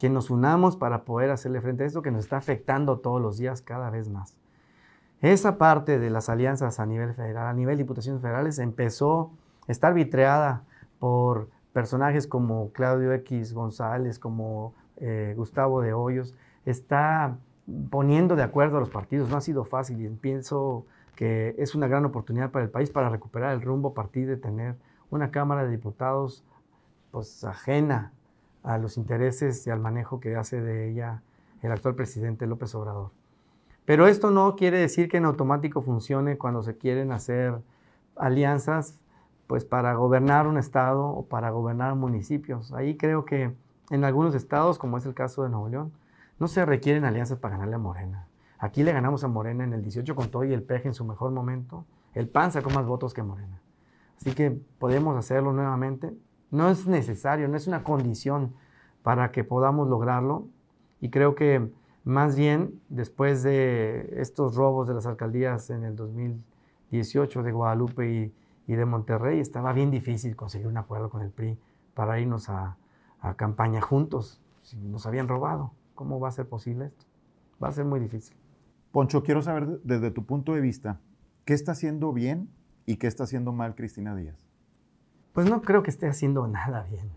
que 0.00 0.08
nos 0.08 0.30
unamos 0.30 0.76
para 0.76 1.04
poder 1.04 1.30
hacerle 1.30 1.60
frente 1.60 1.84
a 1.84 1.86
esto 1.86 2.00
que 2.00 2.10
nos 2.10 2.24
está 2.24 2.38
afectando 2.38 2.98
todos 3.00 3.20
los 3.20 3.36
días 3.36 3.60
cada 3.60 3.90
vez 3.90 4.08
más. 4.08 4.34
Esa 5.20 5.58
parte 5.58 5.98
de 5.98 6.08
las 6.08 6.30
alianzas 6.30 6.80
a 6.80 6.86
nivel 6.86 7.12
federal, 7.12 7.46
a 7.46 7.52
nivel 7.52 7.76
de 7.76 7.82
diputaciones 7.84 8.22
federales, 8.22 8.58
empezó 8.58 9.30
a 9.68 9.72
estar 9.72 9.92
vitreada 9.92 10.62
por 10.98 11.50
personajes 11.74 12.26
como 12.26 12.72
Claudio 12.72 13.12
X 13.12 13.52
González, 13.52 14.18
como 14.18 14.72
eh, 14.96 15.34
Gustavo 15.36 15.82
de 15.82 15.92
Hoyos, 15.92 16.34
está 16.64 17.36
poniendo 17.90 18.36
de 18.36 18.42
acuerdo 18.42 18.78
a 18.78 18.80
los 18.80 18.88
partidos. 18.88 19.28
No 19.28 19.36
ha 19.36 19.42
sido 19.42 19.66
fácil 19.66 20.00
y 20.00 20.08
pienso 20.08 20.86
que 21.14 21.54
es 21.58 21.74
una 21.74 21.88
gran 21.88 22.06
oportunidad 22.06 22.50
para 22.50 22.64
el 22.64 22.70
país 22.70 22.88
para 22.88 23.10
recuperar 23.10 23.52
el 23.52 23.60
rumbo 23.60 23.90
a 23.90 23.94
partir 23.94 24.26
de 24.26 24.38
tener 24.38 24.76
una 25.10 25.30
Cámara 25.30 25.64
de 25.64 25.70
Diputados 25.70 26.42
pues, 27.10 27.44
ajena 27.44 28.14
a 28.62 28.78
los 28.78 28.96
intereses 28.96 29.66
y 29.66 29.70
al 29.70 29.80
manejo 29.80 30.20
que 30.20 30.36
hace 30.36 30.60
de 30.60 30.90
ella 30.90 31.22
el 31.62 31.72
actual 31.72 31.94
presidente 31.94 32.46
López 32.46 32.74
Obrador. 32.74 33.10
Pero 33.84 34.06
esto 34.06 34.30
no 34.30 34.54
quiere 34.56 34.78
decir 34.78 35.08
que 35.08 35.16
en 35.16 35.24
automático 35.24 35.82
funcione 35.82 36.38
cuando 36.38 36.62
se 36.62 36.76
quieren 36.76 37.12
hacer 37.12 37.60
alianzas 38.16 38.98
pues 39.46 39.64
para 39.64 39.94
gobernar 39.94 40.46
un 40.46 40.58
estado 40.58 41.06
o 41.06 41.26
para 41.26 41.50
gobernar 41.50 41.96
municipios. 41.96 42.72
Ahí 42.72 42.96
creo 42.96 43.24
que 43.24 43.52
en 43.90 44.04
algunos 44.04 44.36
estados, 44.36 44.78
como 44.78 44.96
es 44.96 45.06
el 45.06 45.14
caso 45.14 45.42
de 45.42 45.48
Nuevo 45.48 45.68
León, 45.68 45.92
no 46.38 46.46
se 46.46 46.64
requieren 46.64 47.04
alianzas 47.04 47.38
para 47.38 47.56
ganarle 47.56 47.74
a 47.74 47.78
Morena. 47.78 48.28
Aquí 48.58 48.84
le 48.84 48.92
ganamos 48.92 49.24
a 49.24 49.28
Morena 49.28 49.64
en 49.64 49.72
el 49.72 49.82
18 49.82 50.14
con 50.14 50.30
todo 50.30 50.44
y 50.44 50.52
el 50.52 50.62
peje 50.62 50.86
en 50.86 50.94
su 50.94 51.04
mejor 51.04 51.32
momento. 51.32 51.84
El 52.14 52.28
PAN 52.28 52.52
sacó 52.52 52.70
más 52.70 52.86
votos 52.86 53.12
que 53.12 53.22
Morena. 53.22 53.60
Así 54.18 54.32
que 54.34 54.50
podemos 54.78 55.16
hacerlo 55.16 55.52
nuevamente. 55.52 56.14
No 56.50 56.68
es 56.68 56.86
necesario, 56.86 57.48
no 57.48 57.56
es 57.56 57.66
una 57.66 57.84
condición 57.84 58.52
para 59.02 59.30
que 59.32 59.44
podamos 59.44 59.88
lograrlo. 59.88 60.48
Y 61.00 61.10
creo 61.10 61.34
que 61.34 61.70
Más 62.02 62.34
bien, 62.34 62.80
después 62.88 63.42
de 63.42 64.14
estos 64.16 64.56
robos 64.56 64.88
de 64.88 64.94
las 64.94 65.04
alcaldías 65.04 65.68
en 65.68 65.84
el 65.84 65.96
2018 65.96 67.42
de 67.42 67.52
Guadalupe 67.52 68.32
y, 68.66 68.74
de 68.74 68.84
Monterrey, 68.86 69.38
estaba 69.38 69.74
bien 69.74 69.90
difícil 69.90 70.34
conseguir 70.34 70.66
un 70.66 70.78
acuerdo 70.78 71.10
con 71.10 71.20
el 71.20 71.30
PRI 71.30 71.58
para 71.92 72.18
irnos 72.18 72.48
a, 72.48 72.78
campaña 73.36 73.82
juntos. 73.82 74.40
Si 74.62 74.78
nos 74.78 75.04
habían 75.04 75.28
robado, 75.28 75.72
¿cómo 75.94 76.18
va 76.18 76.28
a 76.28 76.32
ser 76.32 76.48
posible 76.48 76.86
esto? 76.86 77.04
Va 77.62 77.68
a 77.68 77.72
ser 77.72 77.84
muy 77.84 78.00
difícil. 78.00 78.34
Poncho, 78.92 79.22
quiero 79.22 79.42
saber 79.42 79.80
desde 79.84 80.10
tu 80.10 80.24
punto 80.24 80.54
de 80.54 80.62
vista, 80.62 81.00
¿qué 81.44 81.52
está 81.52 81.72
haciendo 81.72 82.14
bien 82.14 82.48
y 82.86 82.96
qué 82.96 83.08
está 83.08 83.24
haciendo 83.24 83.52
mal 83.52 83.74
Cristina 83.74 84.16
Díaz? 84.16 84.49
Pues 85.32 85.48
no 85.48 85.62
creo 85.62 85.82
que 85.82 85.90
esté 85.90 86.08
haciendo 86.08 86.46
nada 86.46 86.86
bien. 86.90 87.10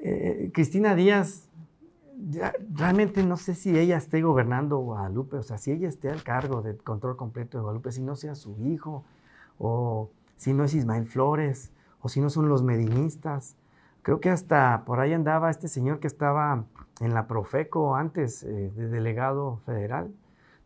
Eh, 0.00 0.50
Cristina 0.54 0.94
Díaz, 0.94 1.48
realmente 2.72 3.22
no 3.22 3.36
sé 3.36 3.54
si 3.54 3.78
ella 3.78 3.96
esté 3.96 4.22
gobernando 4.22 4.78
Guadalupe, 4.78 5.36
o 5.36 5.42
sea, 5.42 5.58
si 5.58 5.70
ella 5.70 5.88
esté 5.88 6.10
al 6.10 6.22
cargo 6.22 6.62
del 6.62 6.78
control 6.82 7.16
completo 7.16 7.58
de 7.58 7.62
Guadalupe, 7.62 7.92
si 7.92 8.02
no 8.02 8.16
sea 8.16 8.34
su 8.34 8.56
hijo, 8.58 9.04
o 9.58 10.10
si 10.36 10.52
no 10.52 10.64
es 10.64 10.74
Ismael 10.74 11.06
Flores, 11.06 11.72
o 12.00 12.08
si 12.08 12.20
no 12.20 12.30
son 12.30 12.48
los 12.48 12.62
medinistas. 12.62 13.56
Creo 14.02 14.20
que 14.20 14.30
hasta 14.30 14.84
por 14.84 15.00
ahí 15.00 15.12
andaba 15.12 15.50
este 15.50 15.68
señor 15.68 16.00
que 16.00 16.06
estaba 16.06 16.64
en 17.00 17.14
la 17.14 17.26
Profeco 17.26 17.94
antes 17.96 18.42
eh, 18.42 18.72
de 18.74 18.88
delegado 18.88 19.60
federal. 19.66 20.12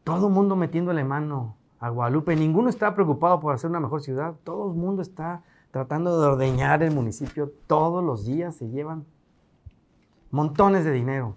Todo 0.04 0.28
mundo 0.28 0.56
metiéndole 0.56 1.04
mano 1.04 1.56
a 1.80 1.88
Guadalupe. 1.88 2.36
Ninguno 2.36 2.68
está 2.68 2.94
preocupado 2.94 3.40
por 3.40 3.54
hacer 3.54 3.70
una 3.70 3.80
mejor 3.80 4.02
ciudad. 4.02 4.34
Todo 4.44 4.70
el 4.70 4.76
mundo 4.76 5.02
está 5.02 5.42
tratando 5.72 6.20
de 6.20 6.26
ordeñar 6.28 6.82
el 6.84 6.94
municipio. 6.94 7.50
Todos 7.66 8.04
los 8.04 8.24
días 8.24 8.54
se 8.54 8.68
llevan 8.68 9.04
montones 10.30 10.84
de 10.84 10.92
dinero, 10.92 11.34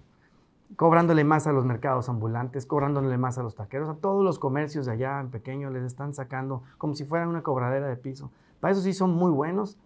cobrándole 0.76 1.24
más 1.24 1.46
a 1.46 1.52
los 1.52 1.64
mercados 1.64 2.08
ambulantes, 2.08 2.66
cobrándole 2.66 3.16
más 3.18 3.38
a 3.38 3.42
los 3.42 3.54
taqueros, 3.54 3.88
a 3.88 3.94
todos 3.94 4.22
los 4.22 4.38
comercios 4.38 4.86
de 4.86 4.92
allá 4.92 5.20
en 5.20 5.30
pequeño 5.30 5.70
les 5.70 5.82
están 5.82 6.14
sacando 6.14 6.62
como 6.78 6.94
si 6.94 7.04
fueran 7.04 7.28
una 7.28 7.42
cobradera 7.42 7.88
de 7.88 7.96
piso. 7.96 8.30
Para 8.60 8.72
eso 8.72 8.82
sí 8.82 8.92
son 8.92 9.10
muy 9.14 9.32
buenos. 9.32 9.78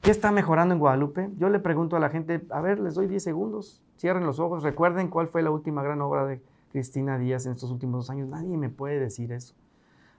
¿Qué 0.00 0.10
está 0.10 0.32
mejorando 0.32 0.74
en 0.74 0.80
Guadalupe? 0.80 1.30
Yo 1.38 1.48
le 1.48 1.60
pregunto 1.60 1.94
a 1.94 2.00
la 2.00 2.08
gente, 2.08 2.44
a 2.50 2.60
ver, 2.60 2.80
les 2.80 2.94
doy 2.94 3.06
10 3.06 3.22
segundos, 3.22 3.82
cierren 3.98 4.26
los 4.26 4.40
ojos, 4.40 4.62
recuerden 4.62 5.08
cuál 5.08 5.28
fue 5.28 5.42
la 5.42 5.50
última 5.50 5.82
gran 5.82 6.00
obra 6.00 6.26
de 6.26 6.42
Cristina 6.72 7.18
Díaz 7.18 7.46
en 7.46 7.52
estos 7.52 7.70
últimos 7.70 8.06
dos 8.06 8.10
años. 8.10 8.28
Nadie 8.28 8.56
me 8.56 8.70
puede 8.70 8.98
decir 8.98 9.30
eso. 9.30 9.54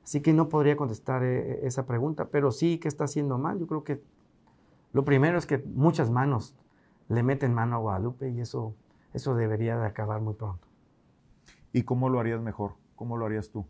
Así 0.04 0.22
que 0.22 0.34
no 0.34 0.50
podría 0.50 0.76
contestar 0.76 1.24
eh, 1.24 1.66
esa 1.66 1.86
pregunta, 1.86 2.30
pero 2.30 2.52
sí 2.52 2.80
que 2.80 2.88
está 2.88 3.06
haciendo 3.06 3.38
mal. 3.38 3.60
Yo 3.60 3.68
creo 3.68 3.84
que 3.84 4.02
lo 4.94 5.06
primero 5.06 5.38
es 5.38 5.46
que 5.46 5.58
muchas 5.60 6.10
manos 6.10 6.56
le 7.08 7.24
meten 7.24 7.54
mano 7.54 7.76
a 7.76 7.80
Guadalupe 7.80 8.30
y 8.30 8.42
eso, 8.42 8.74
eso 9.14 9.36
debería 9.36 9.78
de 9.78 9.86
acabar 9.86 10.22
muy 10.22 10.34
pronto. 10.34 10.68
¿Y 11.74 11.84
cómo 11.84 12.10
lo 12.10 12.20
harías 12.20 12.42
mejor? 12.42 12.74
¿Cómo 12.96 13.18
lo 13.18 13.26
harías 13.26 13.50
tú? 13.50 13.66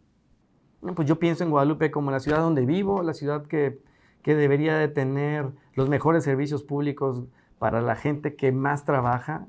pues 0.96 1.08
yo 1.08 1.20
pienso 1.20 1.44
en 1.44 1.52
Guadalupe 1.52 1.92
como 1.92 2.10
la 2.10 2.20
ciudad 2.20 2.40
donde 2.40 2.66
vivo, 2.66 3.04
la 3.04 3.14
ciudad 3.14 3.46
que, 3.46 3.80
que 4.24 4.34
debería 4.34 4.76
de 4.78 4.88
tener 4.88 5.52
los 5.76 5.90
mejores 5.90 6.24
servicios 6.24 6.64
públicos 6.64 7.24
para 7.60 7.82
la 7.82 7.96
gente 7.96 8.36
que 8.36 8.52
más 8.52 8.84
trabaja 8.84 9.46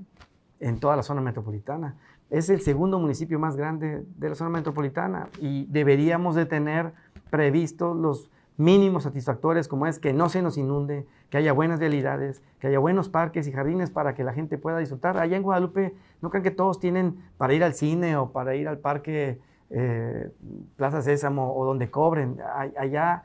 en 0.61 0.79
toda 0.79 0.95
la 0.95 1.03
zona 1.03 1.23
metropolitana 1.23 1.97
es 2.33 2.49
el 2.49 2.63
segundo 2.63 2.99
municipio 2.99 3.39
más 3.39 3.57
grande 3.57 4.07
de 4.17 4.29
la 4.31 4.35
zona 4.35 4.49
metropolitana 4.49 5.29
y 5.39 5.67
deberíamos 5.67 6.35
de 6.35 6.47
tener 6.47 6.95
previstos 7.31 7.95
los 7.95 8.31
mínimos 8.57 9.03
satisfactores 9.03 9.69
como 9.69 9.87
es 9.87 9.99
que 9.99 10.15
no 10.15 10.31
se 10.31 10.41
nos 10.41 10.57
inunde, 10.57 11.07
que 11.29 11.37
haya 11.37 11.53
buenas 11.53 11.79
realidades, 11.79 12.43
que 12.59 12.69
haya 12.69 12.79
buenos 12.79 13.11
parques 13.11 13.47
y 13.49 13.53
jardines 13.53 13.91
para 13.91 14.15
que 14.15 14.25
la 14.25 14.33
gente 14.33 14.57
pueda 14.57 14.79
disfrutar. 14.79 15.19
Allá 15.19 15.37
en 15.37 15.43
Guadalupe 15.43 15.95
no 16.23 16.31
crean 16.31 16.43
que 16.43 16.51
todos 16.51 16.81
tienen 16.81 17.19
para 17.37 17.53
ir 17.53 17.63
al 17.63 17.75
cine 17.75 18.17
o 18.17 18.33
para 18.33 18.55
ir 18.55 18.67
al 18.67 18.79
parque 18.79 19.39
eh, 19.69 20.31
Plaza 20.77 21.03
Sésamo 21.03 21.55
o 21.55 21.67
donde 21.67 21.91
cobren. 21.91 22.39
Allá 22.79 23.25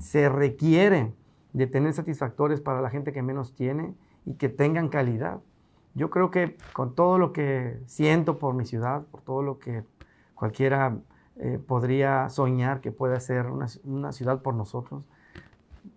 se 0.00 0.28
requiere 0.28 1.12
de 1.52 1.66
tener 1.68 1.92
satisfactores 1.92 2.60
para 2.60 2.80
la 2.80 2.90
gente 2.90 3.12
que 3.12 3.22
menos 3.22 3.54
tiene 3.54 3.94
y 4.26 4.34
que 4.34 4.48
tengan 4.48 4.88
calidad 4.88 5.38
yo 5.98 6.10
creo 6.10 6.30
que 6.30 6.56
con 6.72 6.94
todo 6.94 7.18
lo 7.18 7.32
que 7.32 7.82
siento 7.86 8.38
por 8.38 8.54
mi 8.54 8.64
ciudad, 8.64 9.02
por 9.10 9.20
todo 9.20 9.42
lo 9.42 9.58
que 9.58 9.84
cualquiera 10.36 10.96
eh, 11.36 11.58
podría 11.64 12.28
soñar 12.28 12.80
que 12.80 12.92
pueda 12.92 13.18
ser 13.18 13.46
una, 13.46 14.12
ciudad 14.12 14.40
por 14.40 14.54
nosotros, 14.54 15.02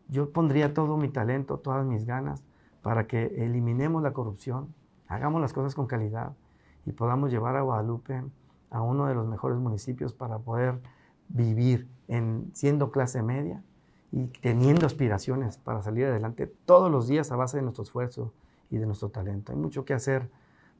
yo 0.09 0.31
pondría 0.31 0.73
todo 0.73 0.97
mi 0.97 1.07
talento, 1.07 1.59
todas 1.59 1.85
mis 1.85 2.05
ganas 2.05 2.43
para 2.81 3.05
que 3.05 3.43
eliminemos 3.45 4.01
la 4.01 4.11
corrupción, 4.11 4.73
hagamos 5.07 5.39
las 5.39 5.53
cosas 5.53 5.75
con 5.75 5.85
calidad 5.85 6.33
y 6.87 6.93
podamos 6.93 7.29
llevar 7.29 7.55
a 7.55 7.61
Guadalupe 7.61 8.23
a 8.71 8.81
uno 8.81 9.05
de 9.05 9.13
los 9.13 9.27
mejores 9.27 9.59
municipios 9.59 10.13
para 10.13 10.39
poder 10.39 10.79
vivir 11.29 11.87
en, 12.07 12.49
siendo 12.53 12.89
clase 12.89 13.21
media 13.21 13.61
y 14.11 14.25
teniendo 14.41 14.87
aspiraciones 14.87 15.59
para 15.59 15.83
salir 15.83 16.07
adelante 16.07 16.47
todos 16.65 16.91
los 16.91 17.07
días 17.07 17.31
a 17.31 17.35
base 17.35 17.57
de 17.57 17.63
nuestro 17.63 17.83
esfuerzo, 17.83 18.33
y 18.71 18.77
de 18.77 18.85
nuestro 18.87 19.09
talento. 19.09 19.51
Hay 19.51 19.57
mucho 19.57 19.85
que 19.85 19.93
hacer 19.93 20.29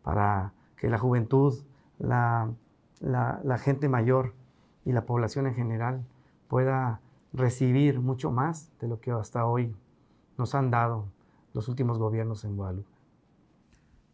para 0.02 0.54
que 0.78 0.90
la 0.90 0.98
juventud, 0.98 1.54
la, 2.00 2.56
gente 3.60 3.88
mayor 3.88 4.34
y 4.86 4.94
la 4.94 5.06
población 5.06 5.46
en 5.46 5.54
general 5.54 6.04
pueda 6.48 7.02
recibir 7.34 8.00
mucho 8.00 8.32
más 8.32 8.72
de 8.80 8.88
lo 8.88 9.00
que 9.00 9.12
hasta 9.12 9.46
hoy 9.46 9.76
nos 10.38 10.56
han 10.56 10.72
dado 10.72 11.06
los 11.54 11.68
últimos 11.70 12.00
gobiernos 12.00 12.44
en 12.46 12.56
Guadalupe. 12.56 12.90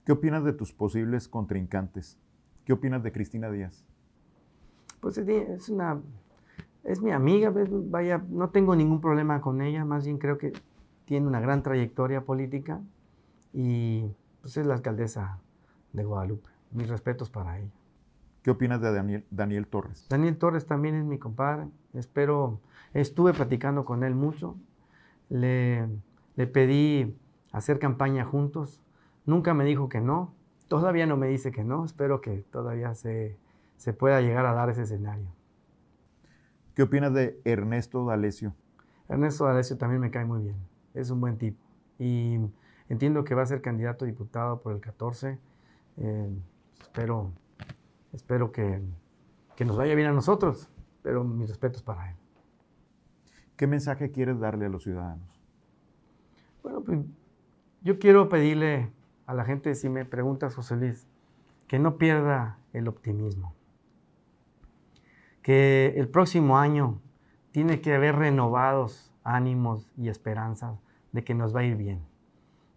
¿Qué 0.03 0.11
opinas 0.11 0.43
de 0.43 0.51
tus 0.51 0.73
posibles 0.73 1.29
contrincantes? 1.29 2.17
¿Qué 2.65 2.73
opinas 2.73 3.03
de 3.03 3.11
Cristina 3.11 3.49
Díaz? 3.49 3.85
Pues 4.99 5.17
es 5.17 5.69
una 5.69 6.01
es 6.87 7.01
mi 7.01 7.11
amiga, 7.11 7.53
vaya, 7.53 8.23
no 8.29 8.49
tengo 8.49 8.73
ningún 8.73 9.01
problema 9.01 9.41
con 9.41 9.61
ella, 9.61 9.83
más 9.83 10.05
bien 10.05 10.17
creo 10.17 10.37
que 10.37 10.53
tiene 11.03 11.27
una 11.27 11.41
gran 11.41 11.61
trayectoria 11.61 12.23
política, 12.23 12.81
y 13.59 14.15
pues 14.41 14.55
es 14.55 14.67
la 14.67 14.75
alcaldesa 14.75 15.39
de 15.91 16.03
Guadalupe. 16.03 16.47
Mis 16.69 16.87
respetos 16.87 17.31
para 17.31 17.57
ella. 17.57 17.71
¿Qué 18.43 18.51
opinas 18.51 18.79
de 18.81 18.93
Daniel, 18.93 19.25
Daniel 19.31 19.65
Torres? 19.65 20.05
Daniel 20.09 20.37
Torres 20.37 20.67
también 20.67 20.93
es 20.93 21.03
mi 21.05 21.17
compadre. 21.17 21.67
Espero, 21.95 22.61
estuve 22.93 23.33
platicando 23.33 23.83
con 23.83 24.03
él 24.03 24.13
mucho. 24.13 24.55
Le, 25.29 25.89
le 26.35 26.45
pedí 26.45 27.17
hacer 27.51 27.79
campaña 27.79 28.25
juntos. 28.25 28.79
Nunca 29.25 29.55
me 29.55 29.65
dijo 29.65 29.89
que 29.89 30.01
no. 30.01 30.35
Todavía 30.67 31.07
no 31.07 31.17
me 31.17 31.27
dice 31.27 31.51
que 31.51 31.63
no. 31.63 31.83
Espero 31.83 32.21
que 32.21 32.45
todavía 32.51 32.93
se, 32.93 33.39
se 33.77 33.91
pueda 33.91 34.21
llegar 34.21 34.45
a 34.45 34.53
dar 34.53 34.69
ese 34.69 34.83
escenario. 34.83 35.29
¿Qué 36.75 36.83
opinas 36.83 37.11
de 37.11 37.41
Ernesto 37.43 38.05
D'Alessio? 38.05 38.53
Ernesto 39.09 39.45
D'Alessio 39.45 39.79
también 39.79 39.99
me 39.99 40.11
cae 40.11 40.25
muy 40.25 40.43
bien. 40.43 40.57
Es 40.93 41.09
un 41.09 41.19
buen 41.19 41.39
tipo. 41.39 41.65
Y 41.97 42.37
Entiendo 42.89 43.23
que 43.23 43.35
va 43.35 43.43
a 43.43 43.45
ser 43.45 43.61
candidato 43.61 44.05
a 44.05 44.07
diputado 44.07 44.61
por 44.61 44.73
el 44.73 44.79
14. 44.79 45.37
Eh, 45.97 46.29
espero 46.81 47.31
espero 48.13 48.51
que, 48.51 48.81
nos 49.65 49.77
vaya 49.77 49.95
bien 49.95 50.07
a 50.07 50.11
nosotros, 50.11 50.69
pero 51.01 51.23
mis 51.23 51.49
respetos 51.49 51.81
para 51.81 52.11
él. 52.11 52.15
¿Qué 53.55 53.65
mensaje 53.65 54.11
quieres 54.11 54.39
darle 54.39 54.65
a 54.65 54.69
los 54.69 54.83
ciudadanos? 54.83 55.41
Bueno, 56.61 56.81
pues 56.81 56.99
yo 57.81 57.97
quiero 57.97 58.29
pedirle 58.29 58.91
a 59.25 59.33
la 59.33 59.45
gente, 59.45 59.73
si 59.75 59.89
me 59.89 60.05
preguntas, 60.05 60.55
José 60.55 60.75
Luis, 60.75 61.07
que 61.67 61.79
no 61.79 61.97
pierda 61.97 62.59
el 62.73 62.87
optimismo. 62.87 63.55
Que 65.41 65.93
el 65.95 66.07
próximo 66.09 66.57
año 66.57 66.99
tiene 67.51 67.81
que 67.81 67.95
haber 67.95 68.15
renovados 68.15 69.11
ánimos 69.23 69.91
y 69.97 70.09
esperanzas 70.09 70.79
de 71.11 71.23
que 71.23 71.33
nos 71.33 71.55
va 71.55 71.61
a 71.61 71.63
ir 71.63 71.75
bien 71.75 72.01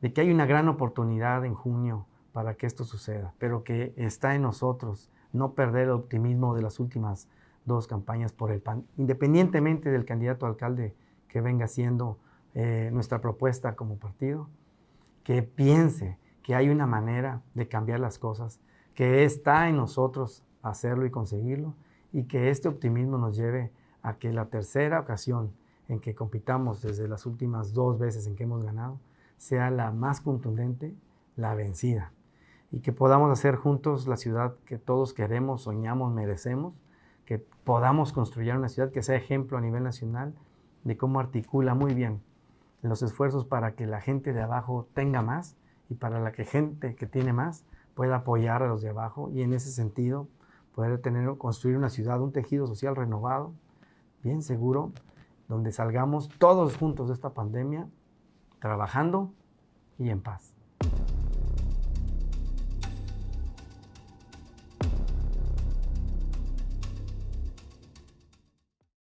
de 0.01 0.13
que 0.13 0.21
hay 0.21 0.31
una 0.31 0.47
gran 0.47 0.69
oportunidad 0.69 1.45
en 1.45 1.55
junio 1.55 2.07
para 2.33 2.55
que 2.55 2.67
esto 2.67 2.85
suceda, 2.85 3.35
pero 3.39 3.65
que 3.65 3.93
está 3.97 4.35
en 4.35 4.43
nosotros 4.43 5.11
no 5.33 5.53
perder 5.53 5.85
el 5.85 5.91
optimismo 5.91 6.55
de 6.55 6.63
las 6.63 6.81
últimas 6.81 7.29
dos 7.65 7.87
campañas 7.87 8.33
por 8.33 8.51
el 8.51 8.61
PAN, 8.61 8.85
independientemente 8.97 9.91
del 9.91 10.05
candidato 10.05 10.47
alcalde 10.47 10.95
que 11.29 11.41
venga 11.41 11.69
siendo 11.69 12.19
eh, 12.55 12.91
nuestra 12.93 13.21
propuesta 13.21 13.77
como 13.77 13.97
partido, 13.97 14.49
que 15.23 15.43
piense 15.43 16.19
que 16.43 16.55
hay 16.55 16.69
una 16.69 16.87
manera 16.87 17.43
de 17.55 17.69
cambiar 17.69 18.01
las 18.01 18.19
cosas, 18.19 18.61
que 18.95 19.25
está 19.25 19.69
en 19.69 19.77
nosotros 19.77 20.45
hacerlo 20.63 21.07
y 21.07 21.11
conseguirlo, 21.11 21.75
y 22.13 22.25
que 22.25 22.51
este 22.51 22.69
optimismo 22.69 23.19
nos 23.19 23.37
lleve 23.37 23.71
a 24.03 24.15
que 24.15 24.33
la 24.33 24.47
tercera 24.47 25.01
ocasión 25.01 25.53
en 25.89 26.01
que 26.01 26.15
compitamos 26.15 26.83
desde 26.83 27.07
las 27.07 27.27
últimas 27.27 27.73
dos 27.73 27.99
veces 27.99 28.27
en 28.27 28.35
que 28.35 28.45
hemos 28.45 28.65
ganado, 28.65 28.99
sea 29.41 29.71
la 29.71 29.91
más 29.91 30.21
contundente, 30.21 30.95
la 31.35 31.55
vencida. 31.55 32.13
Y 32.71 32.81
que 32.81 32.93
podamos 32.93 33.31
hacer 33.31 33.57
juntos 33.57 34.07
la 34.07 34.19
ciudad 34.19 34.55
que 34.67 34.77
todos 34.77 35.15
queremos, 35.15 35.63
soñamos, 35.63 36.13
merecemos, 36.13 36.75
que 37.25 37.39
podamos 37.39 38.13
construir 38.13 38.55
una 38.55 38.69
ciudad 38.69 38.91
que 38.91 39.03
sea 39.03 39.17
ejemplo 39.17 39.57
a 39.57 39.63
nivel 39.63 39.83
nacional 39.83 40.35
de 40.85 40.99
cómo 40.99 41.21
articula 41.21 41.75
muy 41.75 41.95
bien 41.95 42.21
los 42.83 43.03
esfuerzos 43.03 43.47
para 43.47 43.75
que 43.75 43.87
la 43.87 44.03
gente 44.03 44.35
de 44.35 44.43
abajo 44.43 44.87
tenga 44.93 45.23
más 45.23 45.57
y 45.89 45.95
para 45.95 46.21
la 46.21 46.33
que 46.33 46.45
gente 46.45 46.95
que 46.95 47.07
tiene 47.07 47.33
más 47.33 47.65
pueda 47.95 48.17
apoyar 48.17 48.63
a 48.63 48.69
los 48.69 48.83
de 48.83 48.91
abajo 48.91 49.31
y 49.31 49.41
en 49.41 49.55
ese 49.55 49.71
sentido 49.71 50.29
poder 50.75 51.01
tener, 51.01 51.35
construir 51.39 51.79
una 51.79 51.89
ciudad, 51.89 52.21
un 52.21 52.33
tejido 52.33 52.67
social 52.67 52.95
renovado, 52.95 53.55
bien 54.23 54.43
seguro, 54.43 54.93
donde 55.49 55.73
salgamos 55.73 56.29
todos 56.39 56.77
juntos 56.77 57.09
de 57.09 57.15
esta 57.15 57.31
pandemia, 57.31 57.89
trabajando 58.61 59.33
y 59.99 60.11
en 60.11 60.21
paz. 60.21 60.50